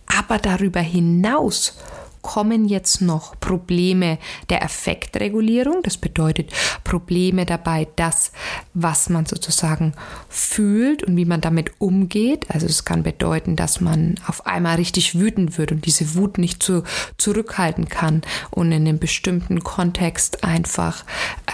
aber 0.07 0.39
darüber 0.39 0.81
hinaus 0.81 1.77
kommen 2.21 2.65
jetzt 2.65 3.01
noch 3.01 3.39
Probleme 3.39 4.17
der 4.49 4.63
Effektregulierung. 4.63 5.81
Das 5.83 5.97
bedeutet 5.97 6.51
Probleme 6.83 7.45
dabei, 7.45 7.87
das, 7.95 8.31
was 8.73 9.09
man 9.09 9.25
sozusagen 9.25 9.93
fühlt 10.29 11.03
und 11.03 11.17
wie 11.17 11.25
man 11.25 11.41
damit 11.41 11.71
umgeht. 11.79 12.45
Also 12.49 12.65
es 12.65 12.85
kann 12.85 13.03
bedeuten, 13.03 13.55
dass 13.55 13.81
man 13.81 14.15
auf 14.27 14.45
einmal 14.45 14.75
richtig 14.75 15.17
wütend 15.19 15.57
wird 15.57 15.71
und 15.71 15.85
diese 15.85 16.15
Wut 16.15 16.37
nicht 16.37 16.61
zu, 16.63 16.83
zurückhalten 17.17 17.89
kann 17.89 18.21
und 18.49 18.71
in 18.71 18.87
einem 18.87 18.99
bestimmten 18.99 19.63
Kontext 19.63 20.43
einfach 20.43 21.05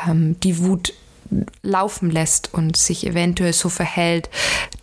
ähm, 0.08 0.40
die 0.42 0.60
Wut 0.60 0.94
laufen 1.62 2.10
lässt 2.10 2.54
und 2.54 2.78
sich 2.78 3.06
eventuell 3.06 3.54
so 3.54 3.70
verhält, 3.70 4.30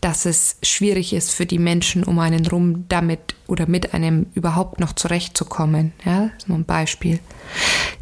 dass 0.00 0.26
es 0.26 0.56
schwierig 0.62 1.12
ist 1.12 1.30
für 1.30 1.46
die 1.46 1.58
Menschen 1.58 2.04
um 2.04 2.18
einen 2.18 2.46
rum 2.46 2.84
damit 2.88 3.34
oder 3.46 3.66
mit 3.66 3.94
einem 3.94 4.26
überhaupt 4.34 4.80
noch 4.80 4.92
zurechtzukommen. 4.92 5.92
Ja, 6.04 6.30
so 6.46 6.54
ein 6.54 6.64
Beispiel. 6.64 7.20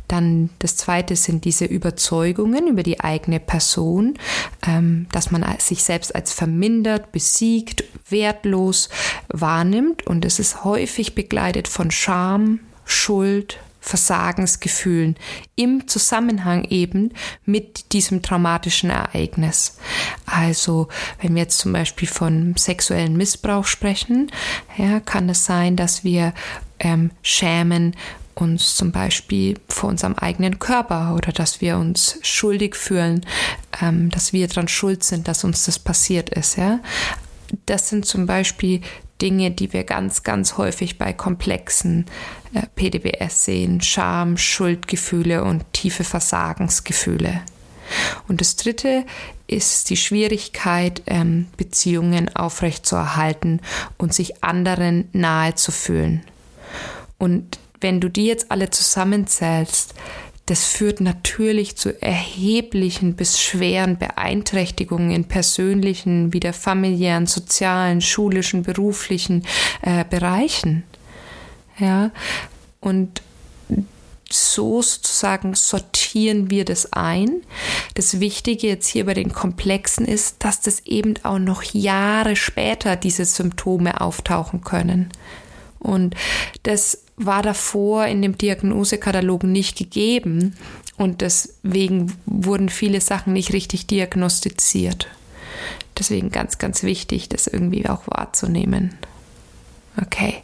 Dann 0.08 0.50
das 0.58 0.76
zweite 0.76 1.16
sind 1.16 1.46
diese 1.46 1.64
Überzeugungen 1.64 2.66
über 2.66 2.82
die 2.82 3.00
eigene 3.00 3.40
Person, 3.40 4.18
ähm, 4.66 5.06
dass 5.10 5.30
man 5.30 5.42
sich 5.58 5.84
selbst 5.84 6.14
als 6.14 6.34
vermindert, 6.34 7.12
besiegt, 7.12 7.84
wertlos 8.10 8.90
wahrnimmt 9.28 10.06
und 10.06 10.26
es 10.26 10.38
ist 10.38 10.64
häufig 10.64 11.14
begleitet 11.14 11.66
von 11.66 11.90
Scham, 11.90 12.60
Schuld, 12.84 13.58
Versagensgefühlen 13.84 15.16
im 15.56 15.88
Zusammenhang 15.88 16.64
eben 16.64 17.12
mit 17.44 17.92
diesem 17.92 18.22
traumatischen 18.22 18.90
Ereignis. 18.90 19.76
Also, 20.24 20.86
wenn 21.20 21.34
wir 21.34 21.42
jetzt 21.42 21.58
zum 21.58 21.72
Beispiel 21.72 22.06
von 22.06 22.54
sexuellen 22.56 23.16
Missbrauch 23.16 23.66
sprechen, 23.66 24.30
ja, 24.78 25.00
kann 25.00 25.28
es 25.28 25.44
sein, 25.44 25.74
dass 25.74 26.04
wir 26.04 26.32
ähm, 26.78 27.10
schämen 27.22 27.96
uns 28.34 28.76
zum 28.76 28.92
Beispiel 28.92 29.58
vor 29.68 29.90
unserem 29.90 30.14
eigenen 30.14 30.60
Körper 30.60 31.14
oder 31.16 31.32
dass 31.32 31.60
wir 31.60 31.76
uns 31.76 32.18
schuldig 32.22 32.76
fühlen, 32.76 33.26
ähm, 33.82 34.10
dass 34.10 34.32
wir 34.32 34.46
daran 34.46 34.68
schuld 34.68 35.02
sind, 35.02 35.26
dass 35.26 35.42
uns 35.42 35.64
das 35.66 35.80
passiert 35.80 36.30
ist. 36.30 36.56
Ja? 36.56 36.78
Das 37.66 37.88
sind 37.88 38.06
zum 38.06 38.26
Beispiel 38.26 38.80
Dinge, 39.20 39.50
die 39.50 39.72
wir 39.72 39.84
ganz, 39.84 40.22
ganz 40.22 40.56
häufig 40.56 40.98
bei 40.98 41.12
komplexen 41.12 42.06
PDBS 42.74 43.44
sehen. 43.44 43.80
Scham, 43.80 44.36
Schuldgefühle 44.36 45.44
und 45.44 45.64
tiefe 45.72 46.04
Versagensgefühle. 46.04 47.42
Und 48.28 48.40
das 48.40 48.56
Dritte 48.56 49.04
ist 49.46 49.90
die 49.90 49.96
Schwierigkeit, 49.96 51.02
ähm, 51.06 51.46
Beziehungen 51.56 52.34
aufrechtzuerhalten 52.34 53.60
und 53.98 54.14
sich 54.14 54.42
anderen 54.42 55.08
nahe 55.12 55.54
zu 55.54 55.72
fühlen. 55.72 56.22
Und 57.18 57.58
wenn 57.80 58.00
du 58.00 58.08
die 58.08 58.26
jetzt 58.26 58.50
alle 58.50 58.70
zusammenzählst, 58.70 59.94
das 60.46 60.64
führt 60.64 61.00
natürlich 61.00 61.76
zu 61.76 62.02
erheblichen 62.02 63.14
bis 63.14 63.40
schweren 63.40 63.96
Beeinträchtigungen 63.96 65.12
in 65.12 65.24
persönlichen, 65.26 66.32
wie 66.32 66.40
der 66.40 66.52
familiären, 66.52 67.26
sozialen, 67.26 68.00
schulischen, 68.00 68.62
beruflichen 68.62 69.44
äh, 69.82 70.04
Bereichen. 70.04 70.82
Ja, 71.82 72.12
und 72.80 73.22
so 74.30 74.80
sozusagen 74.80 75.54
sortieren 75.54 76.50
wir 76.50 76.64
das 76.64 76.92
ein. 76.92 77.42
Das 77.94 78.20
Wichtige 78.20 78.68
jetzt 78.68 78.86
hier 78.86 79.04
bei 79.04 79.14
den 79.14 79.32
Komplexen 79.32 80.06
ist, 80.06 80.36
dass 80.38 80.60
das 80.60 80.86
eben 80.86 81.14
auch 81.24 81.38
noch 81.38 81.62
Jahre 81.62 82.36
später 82.36 82.96
diese 82.96 83.24
Symptome 83.24 84.00
auftauchen 84.00 84.62
können. 84.62 85.10
Und 85.80 86.14
das 86.62 87.02
war 87.16 87.42
davor 87.42 88.06
in 88.06 88.22
dem 88.22 88.38
Diagnosekatalog 88.38 89.42
nicht 89.42 89.76
gegeben 89.76 90.54
und 90.96 91.20
deswegen 91.20 92.16
wurden 92.24 92.68
viele 92.68 93.00
Sachen 93.00 93.32
nicht 93.32 93.52
richtig 93.52 93.86
diagnostiziert. 93.86 95.08
Deswegen 95.98 96.30
ganz, 96.30 96.58
ganz 96.58 96.84
wichtig, 96.84 97.28
das 97.28 97.48
irgendwie 97.48 97.88
auch 97.88 98.02
wahrzunehmen. 98.06 98.96
Okay, 100.00 100.36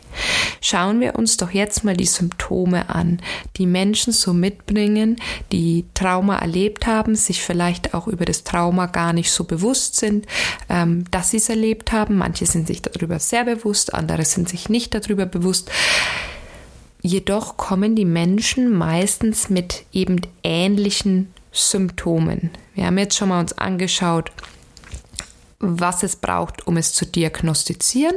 schauen 0.60 1.00
wir 1.00 1.14
uns 1.14 1.38
doch 1.38 1.50
jetzt 1.50 1.82
mal 1.82 1.96
die 1.96 2.04
Symptome 2.04 2.90
an, 2.90 3.20
die 3.56 3.64
Menschen 3.64 4.12
so 4.12 4.34
mitbringen, 4.34 5.16
die 5.52 5.86
Trauma 5.94 6.36
erlebt 6.36 6.86
haben, 6.86 7.14
sich 7.14 7.42
vielleicht 7.42 7.94
auch 7.94 8.08
über 8.08 8.26
das 8.26 8.44
Trauma 8.44 8.86
gar 8.86 9.14
nicht 9.14 9.30
so 9.30 9.44
bewusst 9.44 9.96
sind, 9.96 10.26
ähm, 10.68 11.04
dass 11.10 11.30
sie 11.30 11.38
es 11.38 11.48
erlebt 11.48 11.92
haben. 11.92 12.18
Manche 12.18 12.44
sind 12.44 12.66
sich 12.66 12.82
darüber 12.82 13.18
sehr 13.18 13.44
bewusst, 13.44 13.94
andere 13.94 14.26
sind 14.26 14.50
sich 14.50 14.68
nicht 14.68 14.94
darüber 14.94 15.24
bewusst. 15.24 15.70
Jedoch 17.00 17.56
kommen 17.56 17.94
die 17.94 18.04
Menschen 18.04 18.70
meistens 18.70 19.48
mit 19.48 19.84
eben 19.92 20.20
ähnlichen 20.42 21.32
Symptomen. 21.52 22.50
Wir 22.74 22.86
haben 22.86 22.98
jetzt 22.98 23.16
schon 23.16 23.30
mal 23.30 23.40
uns 23.40 23.56
angeschaut, 23.56 24.30
was 25.60 26.02
es 26.02 26.16
braucht, 26.16 26.66
um 26.66 26.76
es 26.76 26.92
zu 26.92 27.04
diagnostizieren. 27.04 28.16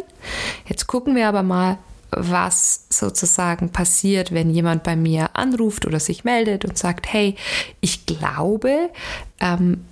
Jetzt 0.67 0.87
gucken 0.87 1.15
wir 1.15 1.27
aber 1.27 1.43
mal, 1.43 1.77
was 2.11 2.85
sozusagen 2.89 3.69
passiert, 3.69 4.33
wenn 4.33 4.49
jemand 4.49 4.83
bei 4.83 4.95
mir 4.95 5.29
anruft 5.33 5.85
oder 5.85 5.99
sich 5.99 6.23
meldet 6.23 6.65
und 6.65 6.77
sagt, 6.77 7.11
hey, 7.11 7.35
ich 7.79 8.05
glaube, 8.05 8.89
ähm, 9.39 9.85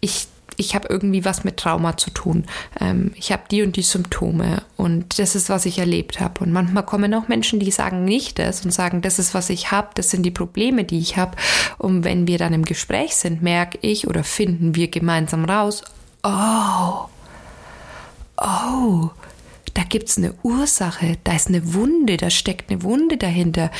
ich 0.00 0.26
ich 0.56 0.74
habe 0.74 0.88
irgendwie 0.88 1.24
was 1.24 1.42
mit 1.42 1.56
Trauma 1.56 1.96
zu 1.96 2.10
tun. 2.10 2.44
Ähm, 2.80 3.12
ich 3.16 3.32
habe 3.32 3.42
die 3.50 3.62
und 3.62 3.76
die 3.76 3.82
Symptome 3.82 4.62
und 4.76 5.18
das 5.18 5.34
ist, 5.34 5.48
was 5.48 5.66
ich 5.66 5.78
erlebt 5.78 6.20
habe. 6.20 6.44
Und 6.44 6.52
manchmal 6.52 6.84
kommen 6.84 7.12
auch 7.14 7.28
Menschen, 7.28 7.60
die 7.60 7.70
sagen 7.70 8.04
nicht 8.04 8.38
das 8.38 8.64
und 8.64 8.70
sagen, 8.70 9.02
das 9.02 9.18
ist, 9.18 9.34
was 9.34 9.50
ich 9.50 9.70
habe, 9.70 9.88
das 9.94 10.10
sind 10.10 10.22
die 10.22 10.30
Probleme, 10.30 10.84
die 10.84 10.98
ich 10.98 11.16
habe. 11.16 11.36
Und 11.78 12.04
wenn 12.04 12.26
wir 12.26 12.38
dann 12.38 12.52
im 12.52 12.64
Gespräch 12.64 13.16
sind, 13.16 13.42
merke 13.42 13.78
ich 13.80 14.06
oder 14.06 14.24
finden 14.24 14.74
wir 14.74 14.88
gemeinsam 14.88 15.44
raus, 15.44 15.82
oh, 16.24 17.08
oh, 18.36 19.10
da 19.74 19.82
gibt 19.82 20.08
es 20.08 20.18
eine 20.18 20.34
Ursache, 20.42 21.18
da 21.24 21.34
ist 21.34 21.48
eine 21.48 21.74
Wunde, 21.74 22.16
da 22.16 22.30
steckt 22.30 22.70
eine 22.70 22.82
Wunde 22.82 23.16
dahinter, 23.16 23.70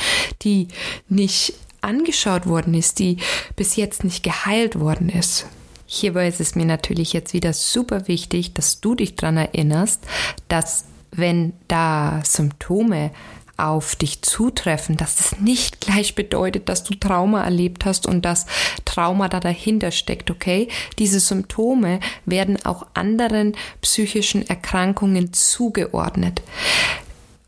die 0.41 0.67
nicht 1.09 1.53
angeschaut 1.81 2.47
worden 2.47 2.73
ist, 2.73 2.99
die 2.99 3.17
bis 3.55 3.75
jetzt 3.75 4.03
nicht 4.03 4.23
geheilt 4.23 4.79
worden 4.79 5.09
ist. 5.09 5.45
Hierbei 5.87 6.27
ist 6.27 6.41
es 6.41 6.55
mir 6.55 6.65
natürlich 6.65 7.13
jetzt 7.13 7.33
wieder 7.33 7.53
super 7.53 8.07
wichtig, 8.07 8.53
dass 8.53 8.81
du 8.81 8.95
dich 8.95 9.15
daran 9.15 9.37
erinnerst, 9.37 10.03
dass 10.47 10.85
wenn 11.11 11.53
da 11.67 12.21
Symptome 12.25 13.11
auf 13.57 13.95
dich 13.95 14.21
zutreffen, 14.21 14.97
dass 14.97 15.15
das 15.15 15.39
nicht 15.39 15.79
gleich 15.81 16.15
bedeutet, 16.15 16.67
dass 16.67 16.83
du 16.83 16.93
Trauma 16.95 17.43
erlebt 17.43 17.85
hast 17.85 18.05
und 18.05 18.25
dass 18.25 18.45
Trauma 18.83 19.29
da 19.29 19.39
dahinter 19.39 19.91
steckt, 19.91 20.29
okay? 20.29 20.67
Diese 20.99 21.19
Symptome 21.19 21.99
werden 22.25 22.63
auch 22.65 22.85
anderen 22.93 23.55
psychischen 23.81 24.47
Erkrankungen 24.47 25.31
zugeordnet. 25.33 26.41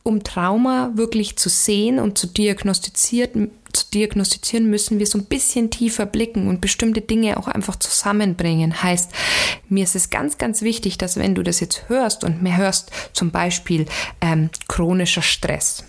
Um 0.03 0.23
Trauma 0.23 0.91
wirklich 0.95 1.37
zu 1.37 1.49
sehen 1.49 1.99
und 1.99 2.17
zu 2.17 2.27
diagnostizieren, 2.27 3.51
zu 3.73 3.85
diagnostizieren, 3.93 4.69
müssen 4.69 4.99
wir 4.99 5.05
so 5.05 5.17
ein 5.17 5.25
bisschen 5.25 5.69
tiefer 5.69 6.05
blicken 6.05 6.47
und 6.47 6.61
bestimmte 6.61 7.01
Dinge 7.01 7.37
auch 7.37 7.49
einfach 7.49 7.75
zusammenbringen. 7.75 8.81
Heißt, 8.81 9.11
mir 9.67 9.83
ist 9.83 9.95
es 9.95 10.09
ganz, 10.09 10.37
ganz 10.37 10.61
wichtig, 10.61 10.97
dass 10.97 11.17
wenn 11.17 11.35
du 11.35 11.43
das 11.43 11.59
jetzt 11.59 11.89
hörst 11.89 12.23
und 12.23 12.41
mir 12.41 12.55
hörst 12.55 12.91
zum 13.11 13.31
Beispiel 13.31 13.85
ähm, 14.21 14.49
chronischer 14.69 15.21
Stress, 15.21 15.83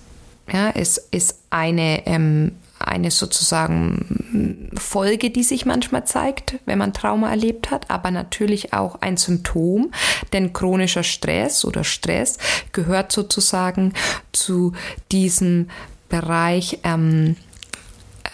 ja, 0.52 0.70
es 0.74 0.98
ist 0.98 1.38
eine, 1.50 2.06
ähm, 2.06 2.52
eine 2.78 3.10
sozusagen 3.10 4.70
Folge, 4.76 5.30
die 5.30 5.42
sich 5.42 5.66
manchmal 5.66 6.06
zeigt, 6.06 6.58
wenn 6.64 6.78
man 6.78 6.92
Trauma 6.92 7.30
erlebt 7.30 7.70
hat, 7.70 7.90
aber 7.90 8.10
natürlich 8.10 8.72
auch 8.72 9.00
ein 9.00 9.16
Symptom, 9.16 9.90
denn 10.32 10.52
chronischer 10.52 11.02
Stress 11.02 11.64
oder 11.64 11.84
Stress 11.84 12.38
gehört 12.72 13.12
sozusagen 13.12 13.94
zu 14.32 14.72
diesem 15.10 15.70
Bereich 16.08 16.78
ähm, 16.84 17.36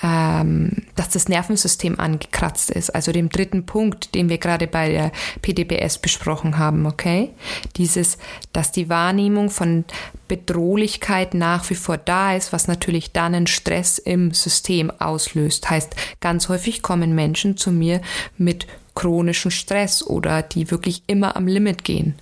dass 0.05 1.09
das 1.09 1.29
Nervensystem 1.29 1.99
angekratzt 1.99 2.71
ist, 2.71 2.95
also 2.95 3.11
dem 3.11 3.31
dritten 3.31 3.65
Punkt, 3.65 4.15
den 4.15 4.29
wir 4.29 4.37
gerade 4.37 4.67
bei 4.67 4.91
der 4.91 5.13
PDBS 5.41 5.99
besprochen 5.99 6.59
haben, 6.59 6.85
okay? 6.85 7.31
Dieses, 7.77 8.19
dass 8.53 8.71
die 8.71 8.91
Wahrnehmung 8.91 9.49
von 9.49 9.85
Bedrohlichkeit 10.29 11.33
nach 11.33 11.71
wie 11.71 11.75
vor 11.75 11.97
da 11.97 12.35
ist, 12.35 12.53
was 12.53 12.69
natürlich 12.69 13.13
dann 13.13 13.35
einen 13.35 13.47
Stress 13.47 13.99
im 13.99 14.33
System 14.35 14.91
auslöst. 14.91 15.71
Heißt, 15.71 15.95
ganz 16.21 16.49
häufig 16.49 16.83
kommen 16.83 17.15
Menschen 17.15 17.57
zu 17.57 17.73
mir 17.73 18.03
mit 18.37 18.67
chronischen 18.95 19.51
Stress 19.51 20.07
oder 20.07 20.43
die 20.43 20.71
wirklich 20.71 21.03
immer 21.07 21.35
am 21.37 21.47
Limit 21.47 21.83
gehen 21.85 22.15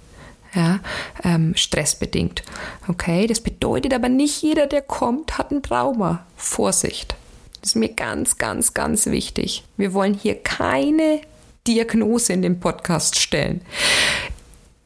ja, 0.54 0.80
ähm, 1.24 1.54
stressbedingt. 1.56 2.42
Okay, 2.86 3.26
das 3.26 3.40
bedeutet 3.40 3.94
aber 3.94 4.10
nicht 4.10 4.42
jeder, 4.42 4.66
der 4.66 4.82
kommt, 4.82 5.38
hat 5.38 5.50
ein 5.50 5.62
Trauma. 5.62 6.26
Vorsicht. 6.36 7.16
Das 7.62 7.70
ist 7.70 7.76
mir 7.76 7.90
ganz, 7.90 8.38
ganz, 8.38 8.74
ganz 8.74 9.06
wichtig. 9.06 9.62
Wir 9.76 9.94
wollen 9.94 10.14
hier 10.14 10.34
keine 10.34 11.20
Diagnose 11.68 12.32
in 12.32 12.42
dem 12.42 12.58
Podcast 12.58 13.20
stellen. 13.20 13.60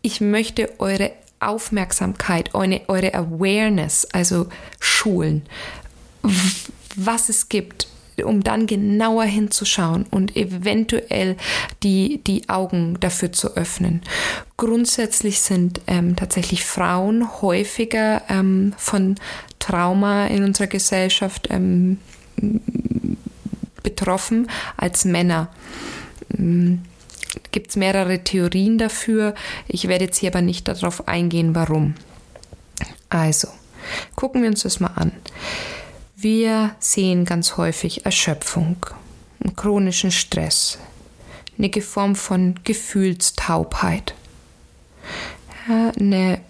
Ich 0.02 0.20
möchte 0.20 0.78
eure 0.78 1.12
Aufmerksamkeit, 1.40 2.54
eure, 2.54 2.82
eure 2.88 3.14
Awareness, 3.14 4.06
also 4.12 4.48
schulen, 4.78 5.46
was 6.96 7.30
es 7.30 7.48
gibt, 7.48 7.88
um 8.22 8.42
dann 8.42 8.66
genauer 8.66 9.24
hinzuschauen 9.24 10.04
und 10.10 10.36
eventuell 10.36 11.38
die, 11.82 12.22
die 12.24 12.48
Augen 12.50 13.00
dafür 13.00 13.32
zu 13.32 13.56
öffnen. 13.56 14.02
Grundsätzlich 14.58 15.40
sind 15.40 15.80
ähm, 15.86 16.14
tatsächlich 16.14 16.62
Frauen 16.62 17.40
häufiger 17.40 18.22
ähm, 18.28 18.74
von 18.76 19.16
Trauma 19.60 20.26
in 20.26 20.44
unserer 20.44 20.66
Gesellschaft 20.66 21.48
ähm, 21.50 21.98
betroffen 23.82 24.50
als 24.76 25.04
Männer. 25.04 25.48
Mm, 26.36 26.76
Gibt 27.52 27.70
es 27.70 27.76
mehrere 27.76 28.22
Theorien 28.24 28.78
dafür. 28.78 29.34
Ich 29.68 29.88
werde 29.88 30.04
jetzt 30.04 30.18
hier 30.18 30.30
aber 30.30 30.42
nicht 30.42 30.68
darauf 30.68 31.08
eingehen, 31.08 31.54
warum. 31.54 31.94
Also, 33.08 33.48
gucken 34.14 34.42
wir 34.42 34.50
uns 34.50 34.62
das 34.62 34.80
mal 34.80 34.92
an. 34.94 35.12
Wir 36.16 36.74
sehen 36.78 37.24
ganz 37.24 37.56
häufig 37.56 38.04
Erschöpfung, 38.04 38.76
chronischen 39.54 40.10
Stress, 40.10 40.78
eine 41.58 41.70
Form 41.82 42.16
von 42.16 42.58
Gefühlstaubheit, 42.64 44.14
eine 45.68 46.40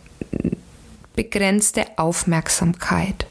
begrenzte 1.14 1.86
Aufmerksamkeit 1.96 3.26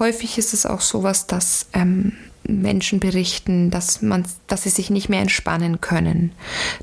häufig 0.00 0.38
ist 0.38 0.52
es 0.54 0.66
auch 0.66 0.80
sowas, 0.80 1.28
dass 1.28 1.66
ähm, 1.72 2.14
Menschen 2.42 2.98
berichten, 2.98 3.70
dass 3.70 4.02
man, 4.02 4.24
dass 4.48 4.64
sie 4.64 4.70
sich 4.70 4.90
nicht 4.90 5.08
mehr 5.08 5.20
entspannen 5.20 5.80
können, 5.80 6.32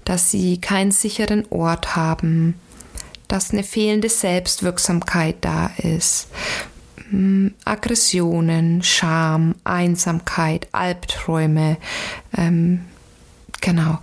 dass 0.06 0.32
sie 0.32 0.62
keinen 0.62 0.92
sicheren 0.92 1.46
Ort 1.50 1.96
haben, 1.96 2.56
dass 3.28 3.52
eine 3.52 3.64
fehlende 3.64 4.08
Selbstwirksamkeit 4.08 5.38
da 5.42 5.72
ist, 5.78 6.28
hm, 7.10 7.54
Aggressionen, 7.66 8.84
Scham, 8.84 9.56
Einsamkeit, 9.66 10.68
Albträume, 10.72 11.78
ähm, 12.38 12.86
Genau. 13.60 13.98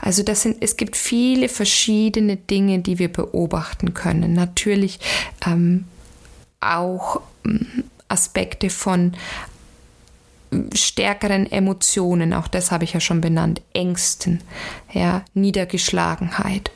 Also 0.00 0.22
das 0.22 0.42
sind, 0.42 0.58
es 0.60 0.76
gibt 0.76 0.94
viele 0.94 1.48
verschiedene 1.48 2.36
Dinge, 2.36 2.80
die 2.80 2.98
wir 2.98 3.10
beobachten 3.10 3.94
können. 3.94 4.34
Natürlich 4.34 5.00
ähm, 5.46 5.86
auch 6.60 7.22
hm, 7.42 7.84
Aspekte 8.08 8.70
von 8.70 9.12
stärkeren 10.74 11.50
Emotionen, 11.50 12.32
auch 12.32 12.48
das 12.48 12.70
habe 12.70 12.84
ich 12.84 12.94
ja 12.94 13.00
schon 13.00 13.20
benannt, 13.20 13.60
Ängsten, 13.74 14.40
ja, 14.92 15.24
Niedergeschlagenheit. 15.34 16.70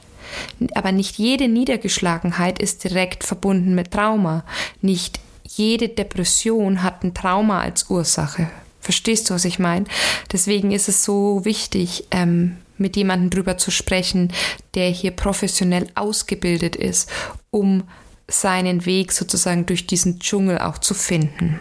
Aber 0.74 0.92
nicht 0.92 1.18
jede 1.18 1.48
Niedergeschlagenheit 1.48 2.58
ist 2.58 2.84
direkt 2.84 3.24
verbunden 3.24 3.74
mit 3.74 3.90
Trauma. 3.90 4.44
Nicht 4.80 5.20
jede 5.46 5.88
Depression 5.88 6.82
hat 6.82 7.02
ein 7.04 7.14
Trauma 7.14 7.60
als 7.60 7.90
Ursache. 7.90 8.48
Verstehst 8.80 9.28
du, 9.28 9.34
was 9.34 9.44
ich 9.44 9.58
meine? 9.58 9.86
Deswegen 10.32 10.72
ist 10.72 10.88
es 10.88 11.04
so 11.04 11.44
wichtig, 11.44 12.06
ähm, 12.10 12.56
mit 12.78 12.96
jemandem 12.96 13.30
drüber 13.30 13.58
zu 13.58 13.70
sprechen, 13.70 14.32
der 14.74 14.88
hier 14.88 15.12
professionell 15.12 15.86
ausgebildet 15.94 16.74
ist, 16.76 17.08
um 17.50 17.84
seinen 18.28 18.86
Weg 18.86 19.12
sozusagen 19.12 19.66
durch 19.66 19.86
diesen 19.86 20.18
Dschungel 20.18 20.58
auch 20.58 20.78
zu 20.78 20.94
finden. 20.94 21.60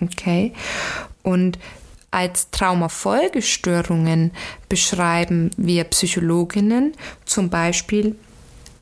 Okay? 0.00 0.52
Und 1.22 1.58
als 2.10 2.50
Traumafolgestörungen 2.50 4.30
beschreiben 4.68 5.50
wir 5.56 5.82
Psychologinnen 5.84 6.92
zum 7.24 7.50
Beispiel 7.50 8.16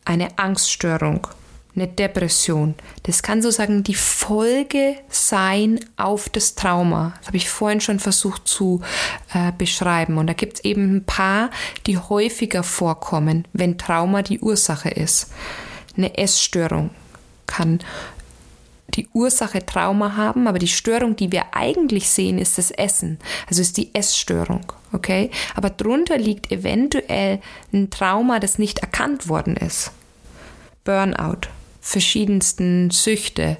eine 0.04 0.36
Angststörung, 0.38 1.28
eine 1.74 1.88
Depression. 1.88 2.74
Das 3.04 3.22
kann 3.22 3.40
sozusagen 3.40 3.84
die 3.84 3.94
Folge 3.94 4.96
sein 5.08 5.80
auf 5.96 6.28
das 6.28 6.56
Trauma. 6.56 7.14
Das 7.20 7.28
habe 7.28 7.38
ich 7.38 7.48
vorhin 7.48 7.80
schon 7.80 8.00
versucht 8.00 8.46
zu 8.46 8.82
äh, 9.32 9.52
beschreiben. 9.56 10.18
Und 10.18 10.26
da 10.26 10.34
gibt 10.34 10.58
es 10.58 10.64
eben 10.64 10.96
ein 10.96 11.04
paar, 11.04 11.50
die 11.86 11.96
häufiger 11.96 12.62
vorkommen, 12.62 13.48
wenn 13.54 13.78
Trauma 13.78 14.20
die 14.20 14.40
Ursache 14.40 14.90
ist. 14.90 15.30
Eine 15.96 16.16
Essstörung 16.16 16.90
kann 17.46 17.80
die 18.94 19.08
Ursache 19.12 19.64
Trauma 19.64 20.16
haben, 20.16 20.46
aber 20.46 20.58
die 20.58 20.68
Störung, 20.68 21.16
die 21.16 21.32
wir 21.32 21.54
eigentlich 21.54 22.08
sehen, 22.08 22.38
ist 22.38 22.58
das 22.58 22.70
Essen. 22.70 23.18
Also 23.48 23.62
ist 23.62 23.76
die 23.76 23.94
Essstörung, 23.94 24.60
okay? 24.92 25.30
Aber 25.54 25.70
drunter 25.70 26.18
liegt 26.18 26.52
eventuell 26.52 27.40
ein 27.72 27.90
Trauma, 27.90 28.38
das 28.38 28.58
nicht 28.58 28.80
erkannt 28.80 29.28
worden 29.28 29.56
ist. 29.56 29.92
Burnout, 30.84 31.48
verschiedensten 31.80 32.90
Süchte, 32.90 33.56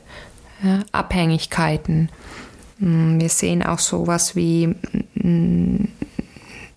ja, 0.62 0.80
Abhängigkeiten. 0.92 2.10
Hm, 2.78 3.20
wir 3.20 3.28
sehen 3.28 3.62
auch 3.62 3.78
sowas 3.78 4.36
wie 4.36 4.74
hm, 5.14 5.88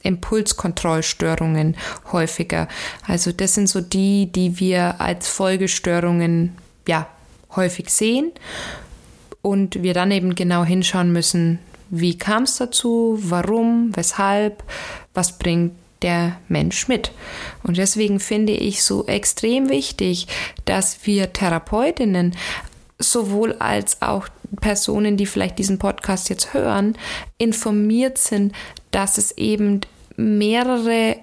Impulskontrollstörungen 0.06 1.76
häufiger. 2.12 2.68
Also 3.08 3.32
das 3.32 3.56
sind 3.56 3.68
so 3.68 3.82
die, 3.82 4.32
die 4.32 4.60
wir 4.60 5.02
als 5.02 5.28
Folgestörungen 5.28 6.56
ja 6.88 7.08
häufig 7.56 7.90
sehen 7.90 8.32
und 9.42 9.82
wir 9.84 9.94
dann 9.94 10.12
eben 10.12 10.36
genau 10.36 10.64
hinschauen 10.64 11.12
müssen, 11.12 11.60
wie 11.90 12.18
kam 12.18 12.44
es 12.44 12.58
dazu, 12.58 13.20
warum, 13.22 13.92
weshalb, 13.96 14.64
was 15.14 15.38
bringt 15.38 15.74
der 16.02 16.38
Mensch 16.50 16.88
mit. 16.88 17.12
Und 17.64 17.78
deswegen 17.78 18.20
finde 18.20 18.54
ich 18.54 18.84
so 18.84 19.06
extrem 19.08 19.70
wichtig, 19.70 20.28
dass 20.66 21.06
wir 21.06 21.34
Therapeutinnen 21.34 22.36
sowohl 23.00 23.54
als 23.54 24.02
auch 24.02 24.28
Personen, 24.62 25.18
die 25.18 25.26
vielleicht 25.26 25.58
diesen 25.58 25.80
Podcast 25.80 26.30
jetzt 26.30 26.54
hören, 26.54 26.98
informiert 27.38 28.18
sind, 28.18 28.54
dass 28.92 29.18
es 29.18 29.32
eben 29.38 29.82
mehrere 30.18 31.18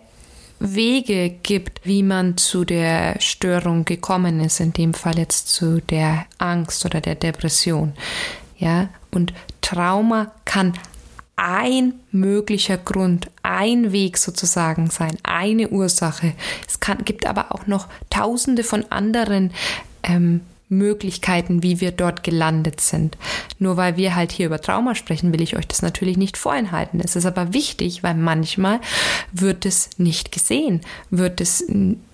Wege 0.58 1.30
gibt, 1.42 1.80
wie 1.84 2.02
man 2.02 2.36
zu 2.36 2.64
der 2.64 3.20
Störung 3.20 3.84
gekommen 3.84 4.40
ist, 4.40 4.60
in 4.60 4.72
dem 4.72 4.94
Fall 4.94 5.18
jetzt 5.18 5.48
zu 5.48 5.80
der 5.80 6.26
Angst 6.38 6.84
oder 6.84 7.00
der 7.00 7.16
Depression. 7.16 7.94
Ja, 8.58 8.88
und 9.10 9.32
Trauma 9.60 10.30
kann 10.44 10.74
ein 11.34 11.94
möglicher 12.12 12.76
Grund, 12.76 13.28
ein 13.42 13.90
Weg 13.90 14.18
sozusagen 14.18 14.90
sein, 14.90 15.16
eine 15.24 15.70
Ursache. 15.70 16.34
Es 16.68 16.78
kann, 16.78 17.04
gibt 17.04 17.26
aber 17.26 17.52
auch 17.52 17.66
noch 17.66 17.88
tausende 18.10 18.62
von 18.62 18.84
anderen 18.90 19.50
ähm, 20.04 20.42
Möglichkeiten, 20.72 21.62
wie 21.62 21.80
wir 21.80 21.92
dort 21.92 22.24
gelandet 22.24 22.80
sind. 22.80 23.16
Nur 23.58 23.76
weil 23.76 23.96
wir 23.96 24.16
halt 24.16 24.32
hier 24.32 24.46
über 24.46 24.60
Trauma 24.60 24.94
sprechen, 24.94 25.32
will 25.32 25.42
ich 25.42 25.56
euch 25.56 25.68
das 25.68 25.82
natürlich 25.82 26.16
nicht 26.16 26.36
vorenthalten. 26.36 27.00
Es 27.00 27.14
ist 27.14 27.26
aber 27.26 27.52
wichtig, 27.52 28.02
weil 28.02 28.14
manchmal 28.14 28.80
wird 29.32 29.66
es 29.66 29.90
nicht 29.98 30.32
gesehen, 30.32 30.80
wird 31.10 31.40
es 31.40 31.64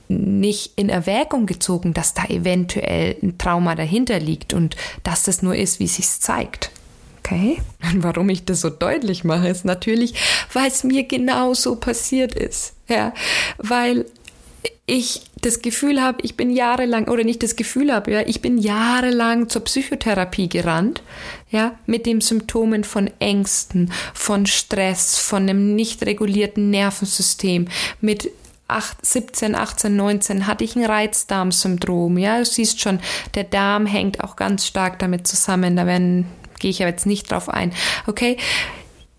nicht 0.08 0.72
in 0.76 0.88
Erwägung 0.88 1.46
gezogen, 1.46 1.94
dass 1.94 2.14
da 2.14 2.24
eventuell 2.24 3.16
ein 3.22 3.38
Trauma 3.38 3.74
dahinter 3.74 4.18
liegt 4.18 4.54
und 4.54 4.76
dass 5.02 5.22
das 5.22 5.42
nur 5.42 5.54
ist, 5.54 5.80
wie 5.80 5.84
es 5.84 5.96
sich 5.96 6.08
zeigt. 6.08 6.70
Okay? 7.18 7.60
Und 7.92 8.02
warum 8.02 8.28
ich 8.30 8.44
das 8.44 8.62
so 8.62 8.70
deutlich 8.70 9.22
mache, 9.24 9.48
ist 9.48 9.64
natürlich, 9.64 10.14
weil 10.52 10.68
es 10.68 10.82
mir 10.82 11.04
genau 11.04 11.52
so 11.54 11.76
passiert 11.76 12.34
ist. 12.34 12.72
Ja, 12.88 13.12
weil 13.58 14.06
ich 14.86 15.22
das 15.40 15.62
Gefühl 15.62 16.00
habe, 16.00 16.18
ich 16.22 16.36
bin 16.36 16.50
jahrelang, 16.50 17.08
oder 17.08 17.24
nicht 17.24 17.42
das 17.42 17.56
Gefühl 17.56 17.92
habe, 17.92 18.12
ja, 18.12 18.20
ich 18.26 18.40
bin 18.40 18.58
jahrelang 18.58 19.48
zur 19.48 19.64
Psychotherapie 19.64 20.48
gerannt, 20.48 21.02
ja, 21.50 21.74
mit 21.86 22.06
den 22.06 22.20
Symptomen 22.20 22.84
von 22.84 23.10
Ängsten, 23.18 23.92
von 24.14 24.46
Stress, 24.46 25.18
von 25.18 25.42
einem 25.42 25.74
nicht 25.74 26.04
regulierten 26.04 26.70
Nervensystem, 26.70 27.68
mit 28.00 28.30
8, 28.68 29.04
17, 29.04 29.54
18, 29.54 29.96
19 29.96 30.46
hatte 30.46 30.62
ich 30.62 30.76
ein 30.76 30.84
Reizdarmsyndrom. 30.84 32.18
Ja, 32.18 32.38
du 32.38 32.44
siehst 32.44 32.80
schon, 32.80 33.00
der 33.34 33.44
Darm 33.44 33.86
hängt 33.86 34.22
auch 34.22 34.36
ganz 34.36 34.66
stark 34.66 34.98
damit 34.98 35.26
zusammen. 35.26 35.74
Da 35.74 35.86
werden, 35.86 36.26
gehe 36.60 36.70
ich 36.70 36.82
aber 36.82 36.90
jetzt 36.90 37.06
nicht 37.06 37.30
drauf 37.30 37.48
ein. 37.48 37.72
Okay 38.06 38.36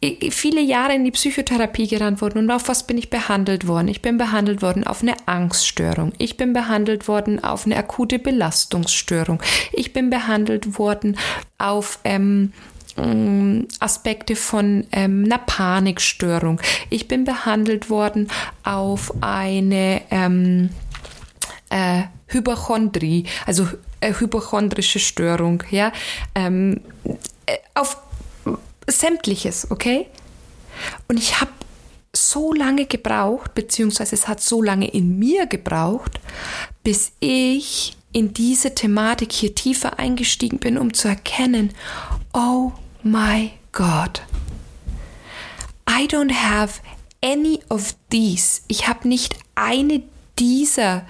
viele 0.01 0.61
Jahre 0.61 0.95
in 0.95 1.03
die 1.03 1.11
Psychotherapie 1.11 1.87
gerannt 1.87 2.21
worden 2.21 2.39
und 2.39 2.51
auf 2.51 2.69
was 2.69 2.87
bin 2.87 2.97
ich 2.97 3.09
behandelt 3.09 3.67
worden? 3.67 3.89
Ich 3.89 4.01
bin 4.01 4.17
behandelt 4.17 4.61
worden 4.61 4.85
auf 4.85 5.01
eine 5.01 5.15
Angststörung. 5.25 6.13
Ich 6.17 6.37
bin 6.37 6.53
behandelt 6.53 7.07
worden 7.09 7.43
auf 7.43 7.65
eine 7.65 7.75
akute 7.75 8.17
Belastungsstörung. 8.17 9.41
Ich 9.73 9.91
bin 9.91 10.09
behandelt 10.09 10.79
worden 10.79 11.17
auf 11.57 11.99
ähm, 12.05 12.53
mm, 12.95 13.63
Aspekte 13.79 14.37
von 14.37 14.87
ähm, 14.93 15.25
einer 15.25 15.39
Panikstörung. 15.39 16.61
Ich 16.89 17.09
bin 17.09 17.25
behandelt 17.25 17.89
worden 17.89 18.29
auf 18.63 19.13
eine 19.19 20.01
ähm, 20.11 20.69
äh, 21.69 22.03
Hypochondrie, 22.27 23.25
also 23.45 23.67
äh, 23.99 24.13
hypochondrische 24.13 24.99
Störung, 24.99 25.63
ja, 25.71 25.91
ähm, 26.35 26.79
äh, 27.45 27.57
auf 27.73 27.97
sämtliches, 28.91 29.69
okay? 29.71 30.07
Und 31.07 31.17
ich 31.17 31.39
habe 31.39 31.51
so 32.15 32.53
lange 32.53 32.85
gebraucht, 32.85 33.53
beziehungsweise 33.53 34.15
es 34.15 34.27
hat 34.27 34.41
so 34.41 34.61
lange 34.61 34.87
in 34.87 35.19
mir 35.19 35.45
gebraucht, 35.45 36.19
bis 36.83 37.11
ich 37.19 37.95
in 38.11 38.33
diese 38.33 38.73
Thematik 38.73 39.31
hier 39.31 39.53
tiefer 39.53 39.99
eingestiegen 39.99 40.57
bin, 40.57 40.77
um 40.77 40.93
zu 40.93 41.07
erkennen, 41.07 41.71
oh 42.33 42.71
my 43.03 43.51
God, 43.71 44.23
I 45.87 46.07
don't 46.07 46.33
have 46.33 46.81
any 47.21 47.59
of 47.69 47.95
these. 48.09 48.61
Ich 48.67 48.87
habe 48.87 49.07
nicht 49.07 49.37
eine 49.55 50.01
dieser 50.39 51.05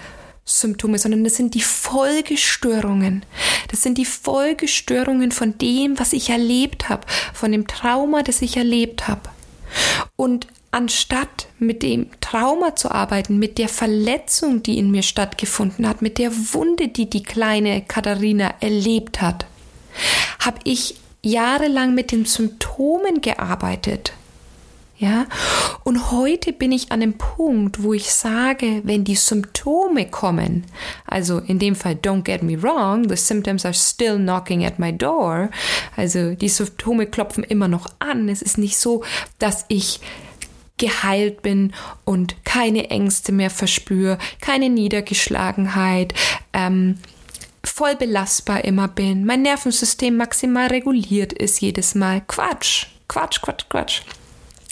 Symptome, 0.50 0.98
sondern 0.98 1.24
das 1.24 1.36
sind 1.36 1.54
die 1.54 1.62
Folgestörungen. 1.62 3.24
Das 3.70 3.84
sind 3.84 3.98
die 3.98 4.06
Folgestörungen 4.06 5.32
von 5.32 5.58
dem, 5.58 6.00
was 6.00 6.14
ich 6.14 6.30
erlebt 6.30 6.90
habe, 6.90 7.06
von 7.34 7.52
dem 7.52 7.68
Trauma, 7.68 8.24
das 8.24 8.42
ich 8.42 8.58
erlebt 8.58 9.08
habe. 9.08 9.30
Und 10.16 10.48
anstatt 10.72 11.48
mit 11.60 11.84
dem 11.84 12.08
Trauma 12.20 12.76
zu 12.76 12.92
arbeiten, 12.92 13.38
mit 13.38 13.58
der 13.58 13.70
Verletzung, 13.70 14.64
die 14.64 14.78
in 14.80 14.92
mir 14.92 15.04
stattgefunden 15.04 15.88
hat, 15.88 16.02
mit 16.02 16.18
der 16.18 16.32
Wunde, 16.54 16.88
die 16.88 17.10
die 17.10 17.24
kleine 17.24 17.82
Katharina 17.82 18.56
erlebt 18.60 19.22
hat, 19.22 19.46
habe 20.40 20.60
ich 20.64 20.96
jahrelang 21.22 21.94
mit 21.94 22.12
den 22.12 22.26
Symptomen 22.26 23.22
gearbeitet. 23.22 24.14
Ja, 25.00 25.28
und 25.86 26.12
heute 26.12 26.52
bin 26.52 26.74
ich 26.74 26.92
an 26.92 27.00
dem 27.00 27.18
Punkt, 27.18 27.82
wo 27.82 27.94
ich 27.94 28.12
sage, 28.12 28.82
wenn 28.84 29.06
die 29.06 29.16
Symptome 29.16 30.10
kommen, 30.10 30.66
also 31.06 31.38
in 31.40 31.58
dem 31.58 31.74
Fall, 31.78 31.94
don't 31.94 32.24
get 32.24 32.44
me 32.44 32.62
wrong, 32.62 33.08
the 33.08 33.16
symptoms 33.16 33.64
are 33.64 33.74
still 33.74 34.18
knocking 34.18 34.66
at 34.66 34.78
my 34.78 34.92
door, 34.92 35.52
also 35.96 36.36
die 36.36 36.50
Symptome 36.50 37.06
klopfen 37.06 37.46
immer 37.46 37.70
noch 37.70 37.88
an. 38.00 38.28
Es 38.28 38.42
ist 38.42 38.58
nicht 38.58 38.78
so, 38.78 39.06
dass 39.38 39.64
ich 39.70 40.02
geheilt 40.78 41.44
bin 41.44 41.74
und 42.04 42.44
keine 42.44 42.90
Ängste 42.90 43.32
mehr 43.32 43.50
verspüre, 43.50 44.18
keine 44.42 44.70
Niedergeschlagenheit, 44.70 46.14
ähm, 46.52 46.98
voll 47.64 47.96
belastbar 47.96 48.66
immer 48.66 48.90
bin, 48.90 49.24
mein 49.24 49.44
Nervensystem 49.44 50.18
maximal 50.18 50.68
reguliert 50.68 51.32
ist 51.32 51.62
jedes 51.62 51.96
Mal. 51.96 52.22
Quatsch, 52.28 52.88
Quatsch, 53.08 53.42
Quatsch, 53.42 53.64
Quatsch. 53.70 54.02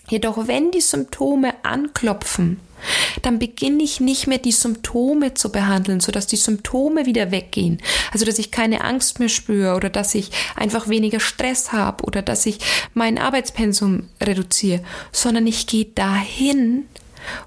Jedoch 0.10 0.48
wenn 0.48 0.72
die 0.72 0.82
Symptome 0.82 1.54
anklopfen, 1.64 2.60
dann 3.22 3.40
beginne 3.40 3.84
ich 3.84 4.00
nicht 4.00 4.28
mehr 4.28 4.38
die 4.38 4.52
Symptome 4.52 5.34
zu 5.34 5.52
behandeln, 5.52 6.00
sodass 6.00 6.28
die 6.28 6.36
Symptome 6.36 7.06
wieder 7.06 7.32
weggehen. 7.32 7.82
Also 8.12 8.26
dass 8.26 8.40
ich 8.40 8.52
keine 8.52 8.84
Angst 8.84 9.20
mehr 9.20 9.30
spüre 9.30 9.76
oder 9.76 9.90
dass 9.90 10.16
ich 10.16 10.32
einfach 10.56 10.88
weniger 10.88 11.20
Stress 11.20 11.72
habe 11.72 12.04
oder 12.04 12.22
dass 12.22 12.46
ich 12.46 12.60
mein 12.94 13.18
Arbeitspensum 13.18 14.08
reduziere, 14.22 14.84
sondern 15.12 15.48
ich 15.48 15.68
gehe 15.68 15.86
dahin, 15.86 16.86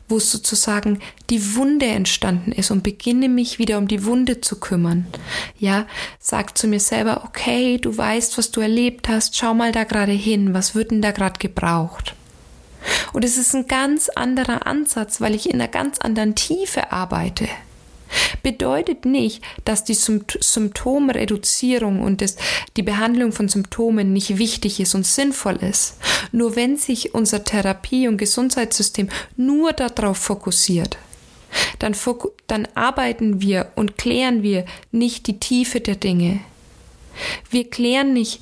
wo 0.08 0.18
sozusagen 0.18 0.98
die 1.30 1.54
Wunde 1.54 1.86
entstanden 1.86 2.52
ist 2.52 2.70
und 2.70 2.82
beginne 2.82 3.28
mich 3.28 3.58
wieder 3.58 3.78
um 3.78 3.88
die 3.88 4.04
Wunde 4.04 4.40
zu 4.42 4.61
kümmern. 4.61 5.06
Ja, 5.58 5.86
sag 6.18 6.58
zu 6.58 6.66
mir 6.66 6.80
selber, 6.80 7.24
okay, 7.24 7.78
du 7.78 7.96
weißt, 7.96 8.36
was 8.36 8.50
du 8.50 8.61
erlebt 8.61 9.08
hast, 9.08 9.36
schau 9.36 9.54
mal 9.54 9.72
da 9.72 9.84
gerade 9.84 10.12
hin, 10.12 10.52
was 10.52 10.74
wird 10.74 10.90
denn 10.90 11.00
da 11.00 11.12
gerade 11.12 11.38
gebraucht? 11.38 12.14
Und 13.12 13.24
es 13.24 13.36
ist 13.36 13.54
ein 13.54 13.66
ganz 13.66 14.08
anderer 14.08 14.66
Ansatz, 14.66 15.20
weil 15.20 15.34
ich 15.34 15.50
in 15.50 15.60
einer 15.60 15.68
ganz 15.68 15.98
anderen 15.98 16.34
Tiefe 16.34 16.92
arbeite. 16.92 17.48
Bedeutet 18.42 19.04
nicht, 19.04 19.42
dass 19.64 19.84
die 19.84 19.94
Symptomreduzierung 19.94 22.02
und 22.02 22.22
das, 22.22 22.36
die 22.76 22.82
Behandlung 22.82 23.32
von 23.32 23.48
Symptomen 23.48 24.12
nicht 24.12 24.38
wichtig 24.38 24.80
ist 24.80 24.94
und 24.94 25.06
sinnvoll 25.06 25.56
ist. 25.56 25.96
Nur 26.32 26.56
wenn 26.56 26.76
sich 26.76 27.14
unser 27.14 27.44
Therapie- 27.44 28.08
und 28.08 28.16
Gesundheitssystem 28.16 29.08
nur 29.36 29.72
darauf 29.72 30.18
fokussiert, 30.18 30.96
dann, 31.78 31.94
dann 32.46 32.68
arbeiten 32.74 33.40
wir 33.40 33.72
und 33.76 33.96
klären 33.96 34.42
wir 34.42 34.64
nicht 34.90 35.26
die 35.26 35.38
Tiefe 35.38 35.80
der 35.80 35.96
Dinge. 35.96 36.40
Wir 37.50 37.68
klären 37.68 38.12
nicht, 38.12 38.40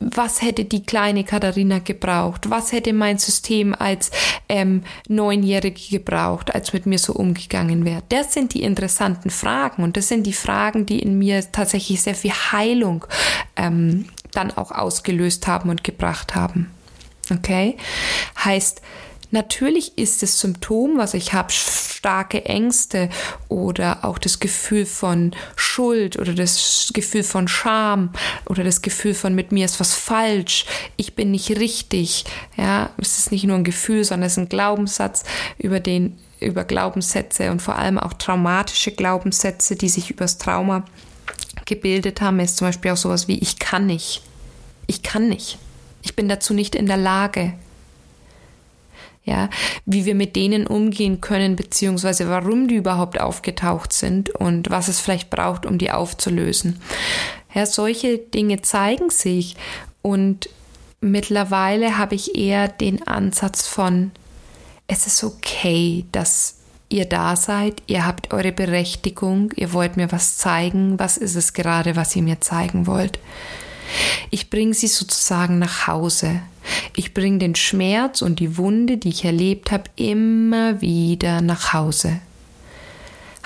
was 0.00 0.42
hätte 0.42 0.64
die 0.64 0.84
kleine 0.84 1.24
Katharina 1.24 1.80
gebraucht? 1.80 2.50
Was 2.50 2.72
hätte 2.72 2.92
mein 2.92 3.18
System 3.18 3.74
als 3.74 4.10
ähm, 4.48 4.82
Neunjährige 5.08 5.90
gebraucht, 5.90 6.54
als 6.54 6.72
mit 6.72 6.86
mir 6.86 6.98
so 6.98 7.12
umgegangen 7.12 7.84
wäre? 7.84 8.02
Das 8.08 8.32
sind 8.32 8.54
die 8.54 8.62
interessanten 8.62 9.30
Fragen 9.30 9.82
und 9.82 9.96
das 9.96 10.08
sind 10.08 10.24
die 10.26 10.32
Fragen, 10.32 10.86
die 10.86 11.00
in 11.00 11.18
mir 11.18 11.44
tatsächlich 11.50 12.00
sehr 12.00 12.14
viel 12.14 12.32
Heilung 12.32 13.06
ähm, 13.56 14.06
dann 14.32 14.50
auch 14.56 14.70
ausgelöst 14.70 15.46
haben 15.46 15.70
und 15.70 15.82
gebracht 15.84 16.34
haben. 16.34 16.70
Okay? 17.30 17.76
Heißt, 18.44 18.82
Natürlich 19.30 19.98
ist 19.98 20.22
das 20.22 20.40
Symptom, 20.40 20.96
was 20.96 21.12
ich 21.12 21.34
habe, 21.34 21.52
starke 21.52 22.44
Ängste 22.46 23.10
oder 23.48 24.04
auch 24.04 24.18
das 24.18 24.40
Gefühl 24.40 24.86
von 24.86 25.32
Schuld 25.56 26.18
oder 26.18 26.32
das 26.32 26.90
Gefühl 26.94 27.22
von 27.22 27.48
Scham 27.48 28.10
oder 28.46 28.64
das 28.64 28.80
Gefühl 28.80 29.14
von 29.14 29.34
mit 29.34 29.52
mir 29.52 29.64
ist 29.64 29.80
was 29.80 29.94
falsch, 29.94 30.64
ich 30.96 31.14
bin 31.14 31.30
nicht 31.30 31.50
richtig. 31.50 32.24
Ja, 32.56 32.90
es 32.96 33.18
ist 33.18 33.32
nicht 33.32 33.44
nur 33.44 33.56
ein 33.56 33.64
Gefühl, 33.64 34.04
sondern 34.04 34.26
es 34.28 34.32
ist 34.32 34.38
ein 34.38 34.48
Glaubenssatz 34.48 35.24
über 35.58 35.80
den 35.80 36.18
über 36.40 36.64
Glaubenssätze 36.64 37.50
und 37.50 37.60
vor 37.60 37.76
allem 37.76 37.98
auch 37.98 38.12
traumatische 38.12 38.92
Glaubenssätze, 38.92 39.74
die 39.74 39.88
sich 39.88 40.10
übers 40.10 40.38
Trauma 40.38 40.84
gebildet 41.64 42.20
haben, 42.20 42.38
ist 42.38 42.56
zum 42.56 42.68
Beispiel 42.68 42.92
auch 42.92 42.96
sowas 42.96 43.26
wie 43.26 43.38
ich 43.38 43.58
kann 43.58 43.86
nicht. 43.86 44.22
Ich 44.86 45.02
kann 45.02 45.28
nicht. 45.28 45.58
Ich 46.02 46.14
bin 46.14 46.28
dazu 46.28 46.54
nicht 46.54 46.76
in 46.76 46.86
der 46.86 46.96
Lage 46.96 47.54
ja, 49.28 49.50
wie 49.84 50.04
wir 50.04 50.14
mit 50.14 50.34
denen 50.34 50.66
umgehen 50.66 51.20
können, 51.20 51.54
beziehungsweise 51.54 52.28
warum 52.28 52.66
die 52.66 52.76
überhaupt 52.76 53.20
aufgetaucht 53.20 53.92
sind 53.92 54.30
und 54.30 54.70
was 54.70 54.88
es 54.88 55.00
vielleicht 55.00 55.30
braucht, 55.30 55.66
um 55.66 55.78
die 55.78 55.90
aufzulösen. 55.90 56.80
Ja, 57.54 57.66
solche 57.66 58.18
Dinge 58.18 58.62
zeigen 58.62 59.10
sich 59.10 59.56
und 60.02 60.48
mittlerweile 61.00 61.98
habe 61.98 62.14
ich 62.14 62.36
eher 62.36 62.68
den 62.68 63.06
Ansatz 63.06 63.66
von, 63.66 64.10
es 64.86 65.06
ist 65.06 65.22
okay, 65.22 66.06
dass 66.12 66.56
ihr 66.88 67.04
da 67.04 67.36
seid, 67.36 67.82
ihr 67.86 68.06
habt 68.06 68.32
eure 68.32 68.52
Berechtigung, 68.52 69.52
ihr 69.56 69.72
wollt 69.72 69.96
mir 69.96 70.10
was 70.10 70.38
zeigen, 70.38 70.98
was 70.98 71.16
ist 71.18 71.36
es 71.36 71.52
gerade, 71.52 71.96
was 71.96 72.16
ihr 72.16 72.22
mir 72.22 72.40
zeigen 72.40 72.86
wollt. 72.86 73.18
Ich 74.30 74.50
bringe 74.50 74.74
sie 74.74 74.88
sozusagen 74.88 75.58
nach 75.58 75.86
Hause. 75.86 76.40
Ich 76.96 77.14
bringe 77.14 77.38
den 77.38 77.54
Schmerz 77.54 78.22
und 78.22 78.40
die 78.40 78.56
Wunde, 78.56 78.98
die 78.98 79.08
ich 79.08 79.24
erlebt 79.24 79.70
habe, 79.70 79.84
immer 79.96 80.80
wieder 80.80 81.40
nach 81.40 81.72
Hause. 81.72 82.20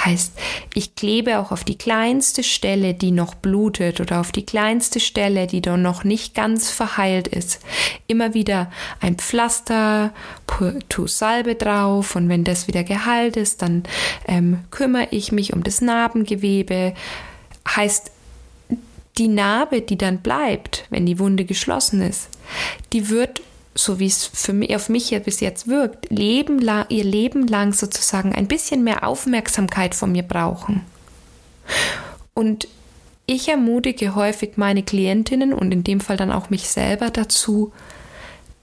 Heißt, 0.05 0.33
ich 0.75 0.97
klebe 0.97 1.39
auch 1.39 1.53
auf 1.53 1.63
die 1.63 1.79
kleinste 1.79 2.43
Stelle, 2.43 2.93
die 2.93 3.13
noch 3.13 3.35
blutet 3.35 4.01
oder 4.01 4.19
auf 4.21 4.33
die 4.33 4.45
kleinste 4.45 4.99
Stelle, 4.99 5.47
die 5.47 5.61
doch 5.61 5.77
noch 5.77 6.03
nicht 6.03 6.35
ganz 6.35 6.71
verheilt 6.71 7.29
ist, 7.29 7.61
immer 8.09 8.35
wieder 8.35 8.71
ein 9.01 9.17
Pflaster, 9.17 10.13
tu 10.89 11.07
Salbe 11.07 11.55
drauf 11.55 12.17
und 12.17 12.29
wenn 12.29 12.43
das 12.43 12.67
wieder 12.67 12.83
geheilt 12.83 13.37
ist, 13.37 13.63
dann 13.63 13.85
ähm, 14.27 14.65
kümmere 14.71 15.09
ich 15.13 15.31
mich 15.31 15.53
um 15.53 15.63
das 15.63 15.81
Narbengewebe. 15.81 16.95
Heißt, 17.69 18.11
die 19.19 19.29
Narbe, 19.29 19.83
die 19.83 19.99
dann 19.99 20.19
bleibt, 20.19 20.87
wenn 20.91 21.07
die 21.07 21.19
Wunde 21.19 21.45
geschlossen 21.45 22.01
ist, 22.01 22.29
die 22.93 23.09
wird, 23.09 23.43
so 23.75 23.99
wie 23.99 24.07
es 24.07 24.25
für 24.27 24.53
mich, 24.53 24.75
auf 24.75 24.89
mich 24.89 25.11
ja 25.11 25.19
bis 25.19 25.41
jetzt 25.41 25.69
wirkt, 25.69 26.11
Leben 26.11 26.59
lang, 26.59 26.87
ihr 26.89 27.05
Leben 27.05 27.47
lang 27.47 27.73
sozusagen 27.73 28.35
ein 28.35 28.49
bisschen 28.49 28.85
mehr 28.85 29.07
Aufmerksamkeit 29.07 29.95
von 29.95 30.13
mir 30.13 30.23
brauchen. 30.23 30.83
Und 32.35 32.69
ich 33.27 33.49
ermutige 33.49 34.15
häufig 34.15 34.57
meine 34.57 34.83
Klientinnen 34.83 35.53
und 35.53 35.73
in 35.73 35.85
dem 35.85 36.01
Fall 36.01 36.17
dann 36.17 36.33
auch 36.33 36.51
mich 36.51 36.69
selber 36.69 37.11
dazu, 37.11 37.73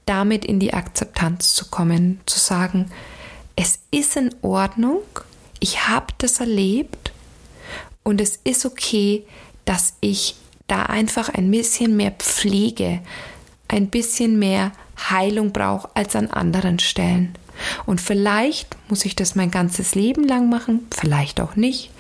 damit 0.05 0.43
in 0.43 0.59
die 0.59 0.73
Akzeptanz 0.73 1.53
zu 1.53 1.69
kommen, 1.69 2.19
zu 2.25 2.39
sagen, 2.39 2.91
es 3.55 3.79
ist 3.91 4.15
in 4.15 4.33
Ordnung, 4.41 5.01
ich 5.59 5.87
habe 5.87 6.07
das 6.17 6.39
erlebt 6.39 7.11
und 8.03 8.21
es 8.21 8.39
ist 8.43 8.65
okay, 8.65 9.25
dass 9.65 9.93
ich 10.01 10.35
da 10.67 10.83
einfach 10.83 11.29
ein 11.29 11.49
bisschen 11.49 11.95
mehr 11.95 12.11
Pflege, 12.11 12.99
ein 13.67 13.87
bisschen 13.87 14.39
mehr 14.39 14.71
Heilung 15.09 15.51
brauche 15.51 15.89
als 15.95 16.15
an 16.15 16.27
anderen 16.27 16.79
Stellen. 16.79 17.33
Und 17.85 17.99
vielleicht 17.99 18.75
muss 18.87 19.05
ich 19.05 19.15
das 19.15 19.35
mein 19.35 19.51
ganzes 19.51 19.95
Leben 19.95 20.23
lang 20.23 20.49
machen, 20.49 20.87
vielleicht 20.91 21.41
auch 21.41 21.55
nicht. 21.55 21.91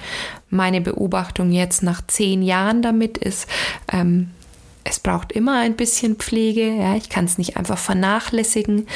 Meine 0.49 0.81
Beobachtung 0.81 1.51
jetzt 1.51 1.83
nach 1.83 2.05
zehn 2.07 2.41
Jahren 2.41 2.81
damit 2.81 3.17
ist, 3.17 3.47
ähm, 3.91 4.31
es 4.83 4.99
braucht 4.99 5.31
immer 5.31 5.59
ein 5.59 5.75
bisschen 5.75 6.15
Pflege. 6.15 6.73
Ja, 6.75 6.95
ich 6.95 7.09
kann 7.09 7.25
es 7.25 7.37
nicht 7.37 7.57
einfach 7.57 7.77
vernachlässigen. 7.77 8.87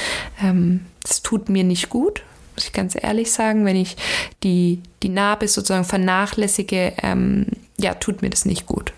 Ähm, 0.42 0.86
es 1.04 1.22
tut 1.22 1.50
mir 1.50 1.64
nicht 1.64 1.90
gut, 1.90 2.24
muss 2.54 2.66
ich 2.66 2.74
ganz 2.74 2.96
ehrlich 3.00 3.32
sagen. 3.32 3.66
Wenn 3.66 3.76
ich 3.76 3.96
die, 4.44 4.82
die 5.02 5.10
Narbe 5.10 5.48
sozusagen 5.48 5.86
vernachlässige, 5.86 6.94
ähm, 7.02 7.48
ja, 7.78 7.94
tut 7.96 8.22
mir 8.22 8.30
das 8.30 8.46
nicht 8.46 8.66
gut. 8.66 8.94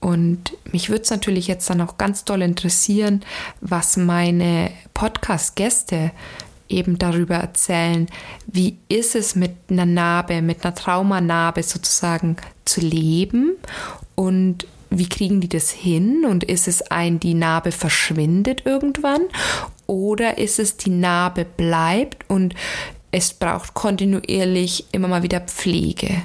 Und 0.00 0.56
mich 0.70 0.88
würde 0.88 1.02
es 1.02 1.10
natürlich 1.10 1.48
jetzt 1.48 1.68
dann 1.68 1.80
auch 1.80 1.98
ganz 1.98 2.24
doll 2.24 2.42
interessieren, 2.42 3.24
was 3.60 3.96
meine 3.96 4.70
Podcast-Gäste 4.94 6.12
eben 6.68 6.98
darüber 6.98 7.36
erzählen, 7.36 8.06
wie 8.46 8.76
ist 8.88 9.14
es 9.14 9.34
mit 9.34 9.52
einer 9.70 9.86
Narbe, 9.86 10.42
mit 10.42 10.64
einer 10.64 10.74
Traumanarbe 10.74 11.62
sozusagen 11.62 12.36
zu 12.64 12.80
leben 12.80 13.52
und 14.14 14.66
wie 14.90 15.08
kriegen 15.08 15.40
die 15.40 15.48
das 15.48 15.70
hin? 15.70 16.24
Und 16.24 16.44
ist 16.44 16.68
es 16.68 16.82
ein, 16.82 17.18
die 17.20 17.34
Narbe 17.34 17.72
verschwindet 17.72 18.62
irgendwann? 18.64 19.22
Oder 19.86 20.38
ist 20.38 20.58
es, 20.58 20.76
die 20.76 20.90
Narbe 20.90 21.44
bleibt 21.44 22.28
und 22.28 22.54
es 23.12 23.32
braucht 23.32 23.74
kontinuierlich 23.74 24.86
immer 24.92 25.08
mal 25.08 25.22
wieder 25.22 25.40
Pflege. 25.40 26.22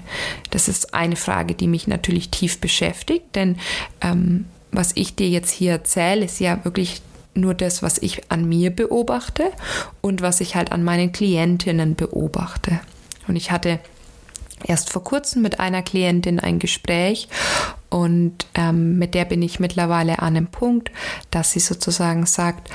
Das 0.49 0.67
ist 0.67 0.93
eine 0.93 1.15
Frage, 1.15 1.53
die 1.53 1.67
mich 1.67 1.87
natürlich 1.87 2.31
tief 2.31 2.59
beschäftigt, 2.59 3.35
denn 3.35 3.57
ähm, 4.01 4.45
was 4.71 4.91
ich 4.95 5.15
dir 5.15 5.29
jetzt 5.29 5.51
hier 5.51 5.73
erzähle, 5.73 6.25
ist 6.25 6.39
ja 6.39 6.63
wirklich 6.65 7.01
nur 7.33 7.53
das, 7.53 7.81
was 7.81 7.97
ich 7.97 8.29
an 8.29 8.47
mir 8.47 8.71
beobachte 8.71 9.51
und 10.01 10.21
was 10.21 10.41
ich 10.41 10.55
halt 10.55 10.71
an 10.71 10.83
meinen 10.83 11.11
Klientinnen 11.11 11.95
beobachte. 11.95 12.79
Und 13.27 13.35
ich 13.35 13.51
hatte 13.51 13.79
erst 14.65 14.89
vor 14.89 15.03
kurzem 15.03 15.41
mit 15.41 15.59
einer 15.59 15.81
Klientin 15.81 16.39
ein 16.39 16.59
Gespräch 16.59 17.27
und 17.89 18.47
ähm, 18.55 18.97
mit 18.97 19.13
der 19.13 19.25
bin 19.25 19.41
ich 19.41 19.59
mittlerweile 19.59 20.19
an 20.19 20.35
einem 20.35 20.47
Punkt, 20.47 20.91
dass 21.31 21.51
sie 21.51 21.59
sozusagen 21.59 22.25
sagt, 22.25 22.69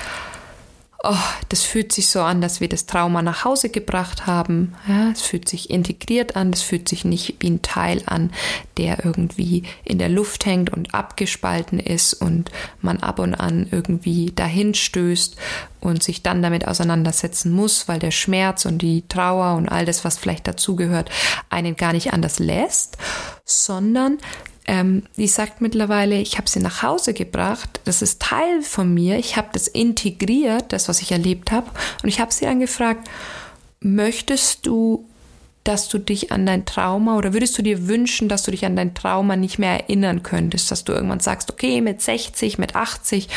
oh, 1.09 1.17
das 1.49 1.63
fühlt 1.63 1.93
sich 1.93 2.09
so 2.09 2.21
an, 2.21 2.41
dass 2.41 2.61
wir 2.61 2.69
das 2.69 2.87
Trauma 2.87 3.23
nach 3.23 3.45
Hause 3.45 3.69
gebracht 3.69 4.27
haben. 4.27 4.75
Ja, 4.89 5.11
es 5.11 5.23
fühlt 5.23 5.49
sich 5.49 5.71
integriert 5.71 6.37
an, 6.37 6.53
es 6.53 6.63
fühlt 6.63 6.89
sich 6.89 7.05
nicht 7.05 7.37
wie 7.41 7.51
ein 7.51 7.63
Teil 7.63 8.03
an, 8.07 8.33
der 8.77 9.05
irgendwie 9.05 9.63
in 9.85 9.99
der 9.99 10.09
Luft 10.09 10.47
hängt 10.47 10.71
und 10.71 10.95
abgespalten 10.95 11.79
ist 11.79 12.15
und 12.15 12.51
man 12.81 12.99
ab 12.99 13.19
und 13.19 13.35
an 13.35 13.69
irgendwie 13.71 14.33
dahin 14.35 14.75
stößt 14.75 15.37
und 15.81 16.03
sich 16.03 16.23
dann 16.23 16.43
damit 16.43 16.67
auseinandersetzen 16.67 17.53
muss, 17.53 17.89
weil 17.89 17.99
der 17.99 18.11
Schmerz 18.11 18.65
und 18.65 18.79
die 18.79 19.07
Trauer 19.09 19.57
und 19.57 19.69
all 19.69 19.85
das, 19.85 20.05
was 20.05 20.19
vielleicht 20.19 20.49
dazugehört, 20.49 21.11
einen 21.51 21.77
gar 21.77 21.93
nicht 21.93 22.13
anders 22.13 22.39
lässt, 22.39 22.99
sondern 23.45 24.19
ähm, 24.67 25.05
die 25.17 25.29
sagt 25.29 25.61
mittlerweile, 25.61 26.17
ich 26.17 26.39
habe 26.39 26.49
sie 26.49 26.61
nach 26.61 26.83
Hause 26.83 27.15
gebracht, 27.15 27.81
das 27.85 28.03
ist 28.03 28.21
Teil 28.21 28.63
von 28.63 28.93
mir, 28.93 29.19
ich 29.19 29.37
habe 29.37 29.49
das 29.53 29.69
integriert, 29.69 30.73
das, 30.73 30.89
was 30.89 31.01
ich 31.03 31.13
erlebt 31.13 31.53
habe, 31.53 31.71
und 32.03 32.09
ich 32.09 32.21
habe 32.21 32.33
sie 32.33 32.47
dann 32.47 32.61
gefragt, 32.61 33.09
möchtest 33.81 34.67
du, 34.67 35.09
dass 35.63 35.89
du 35.89 35.99
dich 35.99 36.33
an 36.33 36.47
dein 36.47 36.65
Trauma 36.65 37.17
oder 37.17 37.33
würdest 37.33 37.57
du 37.59 37.63
dir 37.63 37.89
wünschen, 37.89 38.29
dass 38.29 38.45
du 38.45 38.51
dich 38.51 38.65
an 38.65 38.77
dein 38.77 38.95
Trauma 38.95 39.37
nicht 39.37 39.59
mehr 39.59 39.81
erinnern 39.81 40.23
könntest, 40.23 40.71
dass 40.71 40.85
du 40.85 40.93
irgendwann 40.93 41.21
sagst, 41.21 41.51
okay, 41.51 41.81
mit 41.81 42.03
60, 42.03 42.59
mit 42.59 42.75
80, 42.75 43.29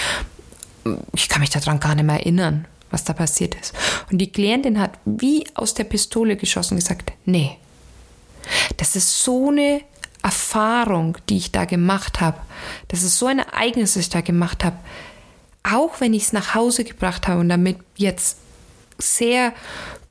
ich 1.13 1.29
kann 1.29 1.41
mich 1.41 1.49
daran 1.49 1.79
gar 1.79 1.95
nicht 1.95 2.05
mehr 2.05 2.17
erinnern, 2.17 2.65
was 2.91 3.03
da 3.03 3.13
passiert 3.13 3.55
ist. 3.55 3.73
Und 4.11 4.19
die 4.19 4.31
Klientin 4.31 4.79
hat 4.79 4.91
wie 5.05 5.45
aus 5.53 5.73
der 5.73 5.83
Pistole 5.83 6.37
geschossen 6.37 6.75
gesagt, 6.75 7.11
nee, 7.25 7.57
das 8.77 8.95
ist 8.95 9.23
so 9.23 9.49
eine 9.49 9.81
Erfahrung, 10.21 11.17
die 11.29 11.37
ich 11.37 11.51
da 11.51 11.65
gemacht 11.65 12.21
habe, 12.21 12.37
das 12.87 13.03
ist 13.03 13.17
so 13.17 13.27
ein 13.27 13.39
Ereignis, 13.39 13.93
das 13.93 14.03
ich 14.03 14.09
da 14.09 14.21
gemacht 14.21 14.63
habe, 14.63 14.77
auch 15.63 15.99
wenn 15.99 16.13
ich 16.13 16.23
es 16.23 16.33
nach 16.33 16.55
Hause 16.55 16.83
gebracht 16.83 17.27
habe 17.27 17.39
und 17.39 17.49
damit 17.49 17.77
jetzt 17.95 18.37
sehr 18.97 19.53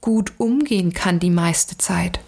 gut 0.01 0.33
umgehen 0.39 0.93
kann 0.93 1.19
die 1.19 1.31
meiste 1.31 1.77
Zeit, 1.77 2.21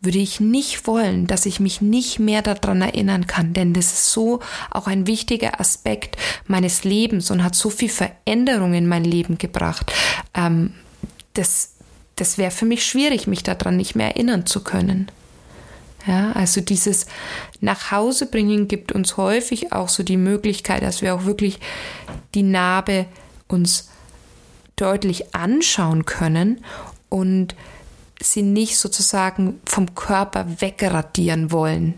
würde 0.00 0.18
ich 0.18 0.40
nicht 0.40 0.86
wollen, 0.88 1.28
dass 1.28 1.46
ich 1.46 1.60
mich 1.60 1.80
nicht 1.80 2.18
mehr 2.18 2.42
daran 2.42 2.82
erinnern 2.82 3.28
kann, 3.28 3.52
denn 3.52 3.72
das 3.72 3.92
ist 3.92 4.12
so 4.12 4.40
auch 4.70 4.88
ein 4.88 5.06
wichtiger 5.06 5.60
Aspekt 5.60 6.16
meines 6.46 6.82
Lebens 6.82 7.30
und 7.30 7.44
hat 7.44 7.54
so 7.54 7.70
viel 7.70 7.88
Veränderung 7.88 8.74
in 8.74 8.88
mein 8.88 9.04
Leben 9.04 9.38
gebracht. 9.38 9.92
Ähm, 10.34 10.74
das 11.34 11.72
das 12.16 12.38
wäre 12.38 12.50
für 12.50 12.66
mich 12.66 12.84
schwierig, 12.84 13.26
mich 13.26 13.42
daran 13.42 13.76
nicht 13.76 13.94
mehr 13.94 14.08
erinnern 14.08 14.46
zu 14.46 14.62
können. 14.62 15.10
Ja, 16.06 16.32
also 16.32 16.60
dieses 16.60 17.06
nach 17.60 17.92
Hause 17.92 18.26
bringen 18.26 18.66
gibt 18.66 18.92
uns 18.92 19.16
häufig 19.16 19.72
auch 19.72 19.88
so 19.88 20.02
die 20.02 20.16
Möglichkeit, 20.16 20.82
dass 20.82 21.00
wir 21.00 21.14
auch 21.14 21.24
wirklich 21.24 21.60
die 22.34 22.42
Narbe 22.42 23.06
uns 23.46 23.88
deutlich 24.76 25.34
anschauen 25.34 26.04
können 26.04 26.64
und 27.08 27.54
sie 28.20 28.42
nicht 28.42 28.78
sozusagen 28.78 29.60
vom 29.64 29.94
Körper 29.94 30.60
wegradieren 30.60 31.52
wollen. 31.52 31.94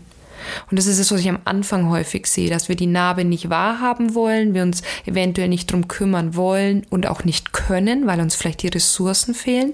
Und 0.69 0.77
das 0.77 0.85
ist 0.85 0.99
es, 0.99 1.11
was 1.11 1.21
ich 1.21 1.29
am 1.29 1.39
Anfang 1.45 1.89
häufig 1.89 2.27
sehe, 2.27 2.49
dass 2.49 2.69
wir 2.69 2.75
die 2.75 2.87
Narbe 2.87 3.25
nicht 3.25 3.49
wahrhaben 3.49 4.13
wollen, 4.13 4.53
wir 4.53 4.61
uns 4.61 4.83
eventuell 5.05 5.47
nicht 5.47 5.71
drum 5.71 5.87
kümmern 5.87 6.35
wollen 6.35 6.85
und 6.89 7.07
auch 7.07 7.23
nicht 7.23 7.53
können, 7.53 8.05
weil 8.05 8.19
uns 8.19 8.35
vielleicht 8.35 8.61
die 8.61 8.67
Ressourcen 8.67 9.33
fehlen. 9.33 9.73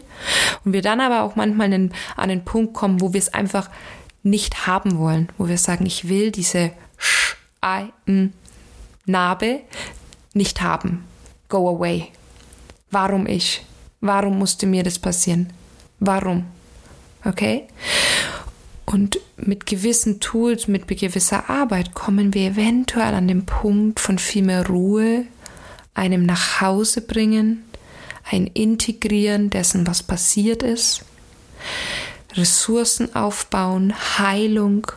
Und 0.64 0.74
wir 0.74 0.82
dann 0.82 1.02
aber 1.02 1.24
auch 1.24 1.36
manchmal 1.36 1.74
an 1.74 1.92
einen 2.16 2.46
Punkt 2.46 2.74
kommen, 2.74 3.02
wo 3.02 3.14
wir 3.14 3.20
es 3.20 3.34
einfach 3.34 3.70
nicht 4.24 4.68
haben 4.68 4.98
wollen, 4.98 5.30
wo 5.38 5.48
wir 5.48 5.58
sagen, 5.58 5.86
ich 5.86 6.08
will 6.08 6.32
diese 6.32 6.72
Sch 6.98 7.36
Narbe 9.06 9.62
nicht 10.34 10.62
haben. 10.62 11.04
Go 11.50 11.70
away. 11.70 12.08
Warum 12.90 13.28
ich? 13.28 13.64
Warum 14.00 14.40
musste 14.40 14.66
mir 14.66 14.84
das 14.84 14.98
passieren? 14.98 15.54
Warum? 16.00 16.46
Okay? 17.24 17.68
Und 18.86 19.20
mit 19.38 19.66
gewissen 19.66 20.20
Tools, 20.20 20.68
mit 20.68 20.88
gewisser 20.88 21.50
Arbeit 21.50 21.94
kommen 21.94 22.34
wir 22.34 22.50
eventuell 22.52 23.14
an 23.14 23.28
den 23.28 23.46
Punkt 23.46 24.00
von 24.00 24.18
viel 24.18 24.44
mehr 24.44 24.66
Ruhe, 24.66 25.26
einem 25.94 26.26
nach 26.26 26.62
Hause 26.62 27.02
bringen, 27.02 27.64
ein 28.30 28.48
Integrieren 28.48 29.50
dessen, 29.50 29.86
was 29.86 30.04
passiert 30.04 30.64
ist 30.64 31.06
Ressourcen 32.34 33.16
aufbauen, 33.16 33.94
Heilung, 34.18 34.88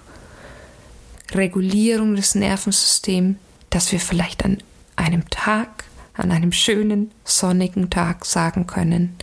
Regulierung 1.33 2.15
des 2.15 2.35
Nervensystems, 2.35 3.37
dass 3.71 3.93
wir 3.93 4.01
vielleicht 4.01 4.45
an 4.45 4.63
einem 4.97 5.29
Tag, 5.31 5.85
an 6.15 6.31
einem 6.31 6.53
schönen, 6.53 7.11
sonnigen 7.25 7.91
Tag 7.91 8.25
sagen 8.25 8.67
können, 8.67 9.17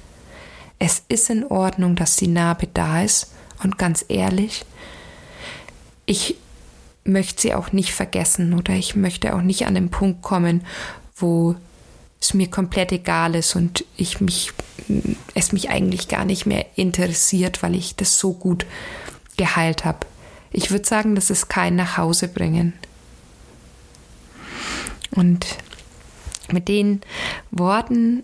es 0.83 1.03
ist 1.09 1.29
in 1.29 1.45
Ordnung, 1.45 1.95
dass 1.95 2.15
die 2.15 2.27
Narbe 2.27 2.67
da 2.73 3.03
ist. 3.03 3.31
Und 3.61 3.77
ganz 3.77 4.03
ehrlich, 4.07 4.65
ich 6.07 6.37
möchte 7.03 7.41
sie 7.41 7.53
auch 7.53 7.71
nicht 7.71 7.93
vergessen 7.93 8.55
oder 8.55 8.73
ich 8.73 8.95
möchte 8.95 9.35
auch 9.35 9.43
nicht 9.43 9.67
an 9.67 9.75
den 9.75 9.91
Punkt 9.91 10.23
kommen, 10.23 10.65
wo 11.15 11.55
es 12.19 12.33
mir 12.33 12.49
komplett 12.49 12.91
egal 12.91 13.35
ist 13.35 13.55
und 13.55 13.85
ich 13.95 14.21
mich, 14.21 14.53
es 15.33 15.51
mich 15.51 15.69
eigentlich 15.69 16.07
gar 16.07 16.25
nicht 16.25 16.45
mehr 16.45 16.65
interessiert, 16.75 17.63
weil 17.63 17.75
ich 17.75 17.95
das 17.95 18.17
so 18.17 18.33
gut 18.33 18.65
geheilt 19.37 19.85
habe. 19.85 19.99
Ich 20.51 20.71
würde 20.71 20.85
sagen, 20.85 21.15
das 21.15 21.29
ist 21.29 21.49
kein 21.49 21.75
Nachhause 21.75 22.27
bringen. 22.27 22.73
Und 25.15 25.45
mit 26.51 26.67
den 26.67 27.01
Worten 27.51 28.23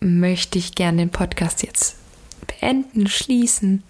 möchte 0.00 0.58
ich 0.58 0.74
gerne 0.74 0.98
den 0.98 1.10
Podcast 1.10 1.62
jetzt 1.62 1.96
beenden, 2.46 3.06
schließen. 3.06 3.82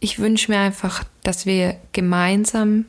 Ich 0.00 0.18
wünsche 0.18 0.50
mir 0.50 0.58
einfach, 0.58 1.04
dass 1.22 1.46
wir 1.46 1.76
gemeinsam 1.92 2.86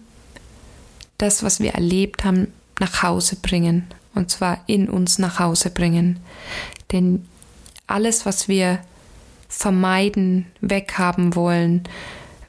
das, 1.18 1.44
was 1.44 1.60
wir 1.60 1.74
erlebt 1.74 2.26
haben, 2.26 2.48
nach 2.80 3.04
Hause 3.04 3.36
bringen 3.36 3.88
und 4.16 4.32
zwar 4.32 4.64
in 4.68 4.90
uns 4.90 5.20
nach 5.20 5.40
Hause 5.40 5.70
bringen. 5.70 6.20
Denn 6.92 7.26
alles, 7.88 8.26
was 8.26 8.48
wir 8.48 8.80
vermeiden, 9.48 10.48
weghaben 10.62 11.36
wollen, 11.36 11.84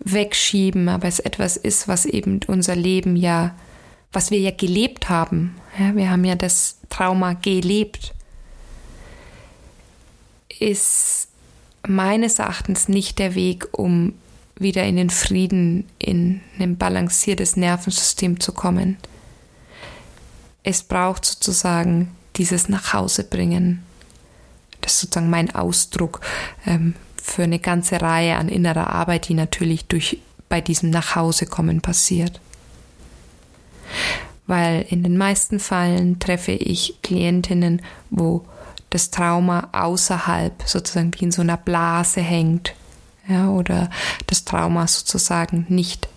wegschieben, 0.01 0.89
aber 0.89 1.09
es 1.09 1.18
etwas 1.18 1.57
ist, 1.57 1.89
was 1.89 2.07
eben 2.07 2.41
unser 2.47 2.76
Leben 2.76 3.16
ja, 3.16 3.55
was 4.12 4.30
wir 4.30 4.39
ja 4.39 4.51
gelebt 4.51 5.09
haben. 5.09 5.57
Ja, 5.78 5.95
wir 5.97 6.11
haben 6.11 6.24
ja 6.24 6.35
das 6.35 6.78
Trauma 6.89 7.35
gelebt, 7.35 8.14
ist 10.59 11.28
meines 11.87 12.39
Erachtens 12.39 12.89
nicht 12.89 13.18
der 13.18 13.35
Weg, 13.35 13.68
um 13.72 14.14
wieder 14.57 14.85
in 14.85 14.97
den 14.97 15.11
Frieden, 15.11 15.89
in 15.99 16.41
ein 16.59 16.76
balanciertes 16.76 17.57
Nervensystem 17.57 18.41
zu 18.41 18.53
kommen 18.53 18.97
es 20.64 20.82
braucht 20.82 21.24
sozusagen 21.26 22.11
dieses 22.37 22.68
Nachhausebringen. 22.68 23.85
Das 24.85 24.95
ist 24.95 25.01
sozusagen 25.01 25.30
mein 25.30 25.55
Ausdruck 25.55 26.20
ähm, 26.66 26.95
für 27.20 27.45
eine 27.45 27.59
ganze 27.59 28.03
Reihe 28.03 28.37
an 28.37 28.51
innerer 28.51 28.91
Arbeit, 28.91 29.28
die 29.28 29.35
natürlich 29.35 29.87
durch 29.87 30.18
bei 30.51 30.61
diesem 30.61 30.91
Nachhausekommen 30.91 31.80
passiert. 31.80 32.39
Weil 34.47 34.85
in 34.91 35.03
den 35.03 35.16
meisten 35.16 35.59
Fällen 35.59 36.18
treffe 36.18 36.53
ich 36.53 36.99
Klientinnen, 37.03 37.80
wo 38.11 38.45
das 38.91 39.11
Trauma 39.11 39.68
außerhalb 39.72 40.62
sozusagen 40.66 41.12
wie 41.14 41.24
in 41.24 41.32
so 41.32 41.41
einer 41.41 41.57
Blase 41.57 42.20
hängt. 42.20 42.74
Ja, 43.26 43.49
oder 43.49 43.89
das 44.26 44.45
Trauma 44.45 44.87
sozusagen 44.87 45.64
nicht 45.70 46.09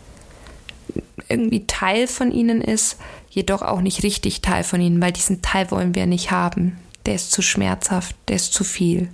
irgendwie 1.29 1.65
Teil 1.67 2.07
von 2.07 2.33
ihnen 2.33 2.61
ist, 2.61 2.97
jedoch 3.29 3.61
auch 3.61 3.79
nicht 3.79 4.03
richtig 4.03 4.41
Teil 4.41 4.65
von 4.65 4.81
ihnen, 4.81 5.01
weil 5.01 5.13
diesen 5.13 5.41
Teil 5.41 5.71
wollen 5.71 5.95
wir 5.95 6.05
nicht 6.05 6.31
haben. 6.31 6.77
Der 7.07 7.15
ist 7.15 7.31
zu 7.31 7.41
schmerzhaft, 7.41 8.15
der 8.27 8.35
ist 8.35 8.53
zu 8.53 8.63
viel. 8.63 9.09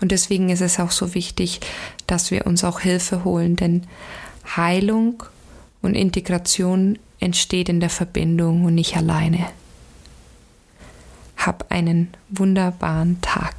Und 0.00 0.10
deswegen 0.10 0.48
ist 0.48 0.62
es 0.62 0.80
auch 0.80 0.90
so 0.90 1.14
wichtig, 1.14 1.60
dass 2.06 2.30
wir 2.30 2.46
uns 2.46 2.64
auch 2.64 2.80
Hilfe 2.80 3.22
holen, 3.22 3.54
denn 3.54 3.82
Heilung 4.56 5.22
und 5.82 5.94
Integration 5.94 6.98
entsteht 7.20 7.68
in 7.68 7.80
der 7.80 7.90
Verbindung 7.90 8.64
und 8.64 8.74
nicht 8.74 8.96
alleine. 8.96 9.46
Hab 11.36 11.70
einen 11.70 12.08
wunderbaren 12.30 13.20
Tag. 13.20 13.54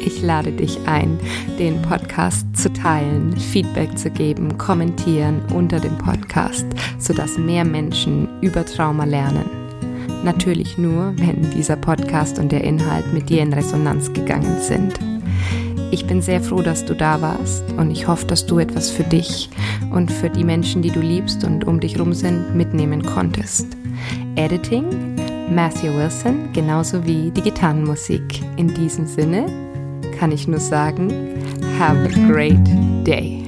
Ich 0.00 0.22
lade 0.22 0.52
dich 0.52 0.78
ein, 0.86 1.18
den 1.58 1.82
Podcast 1.82 2.46
zu 2.54 2.72
teilen, 2.72 3.36
Feedback 3.36 3.98
zu 3.98 4.10
geben, 4.10 4.56
kommentieren 4.56 5.42
unter 5.52 5.80
dem 5.80 5.98
Podcast, 5.98 6.66
sodass 6.98 7.36
mehr 7.36 7.64
Menschen 7.64 8.40
über 8.40 8.64
Trauma 8.64 9.04
lernen. 9.04 9.67
Natürlich 10.24 10.78
nur, 10.78 11.12
wenn 11.16 11.50
dieser 11.50 11.76
Podcast 11.76 12.38
und 12.38 12.52
der 12.52 12.64
Inhalt 12.64 13.12
mit 13.12 13.28
dir 13.28 13.42
in 13.42 13.52
Resonanz 13.52 14.12
gegangen 14.12 14.60
sind. 14.60 14.98
Ich 15.90 16.06
bin 16.06 16.20
sehr 16.20 16.40
froh, 16.40 16.60
dass 16.60 16.84
du 16.84 16.94
da 16.94 17.20
warst 17.22 17.64
und 17.76 17.90
ich 17.90 18.06
hoffe, 18.06 18.26
dass 18.26 18.44
du 18.44 18.58
etwas 18.58 18.90
für 18.90 19.04
dich 19.04 19.48
und 19.90 20.10
für 20.10 20.28
die 20.28 20.44
Menschen, 20.44 20.82
die 20.82 20.90
du 20.90 21.00
liebst 21.00 21.44
und 21.44 21.66
um 21.66 21.80
dich 21.80 21.98
rum 21.98 22.12
sind, 22.12 22.54
mitnehmen 22.54 23.02
konntest. 23.02 23.66
Editing 24.36 24.84
Matthew 25.50 25.94
Wilson, 25.94 26.52
genauso 26.52 27.04
wie 27.06 27.30
die 27.30 27.40
Gitarrenmusik. 27.40 28.42
In 28.56 28.68
diesem 28.74 29.06
Sinne 29.06 29.46
kann 30.18 30.30
ich 30.30 30.46
nur 30.46 30.60
sagen, 30.60 31.10
have 31.78 31.96
a 31.96 32.30
great 32.30 32.66
day. 33.06 33.47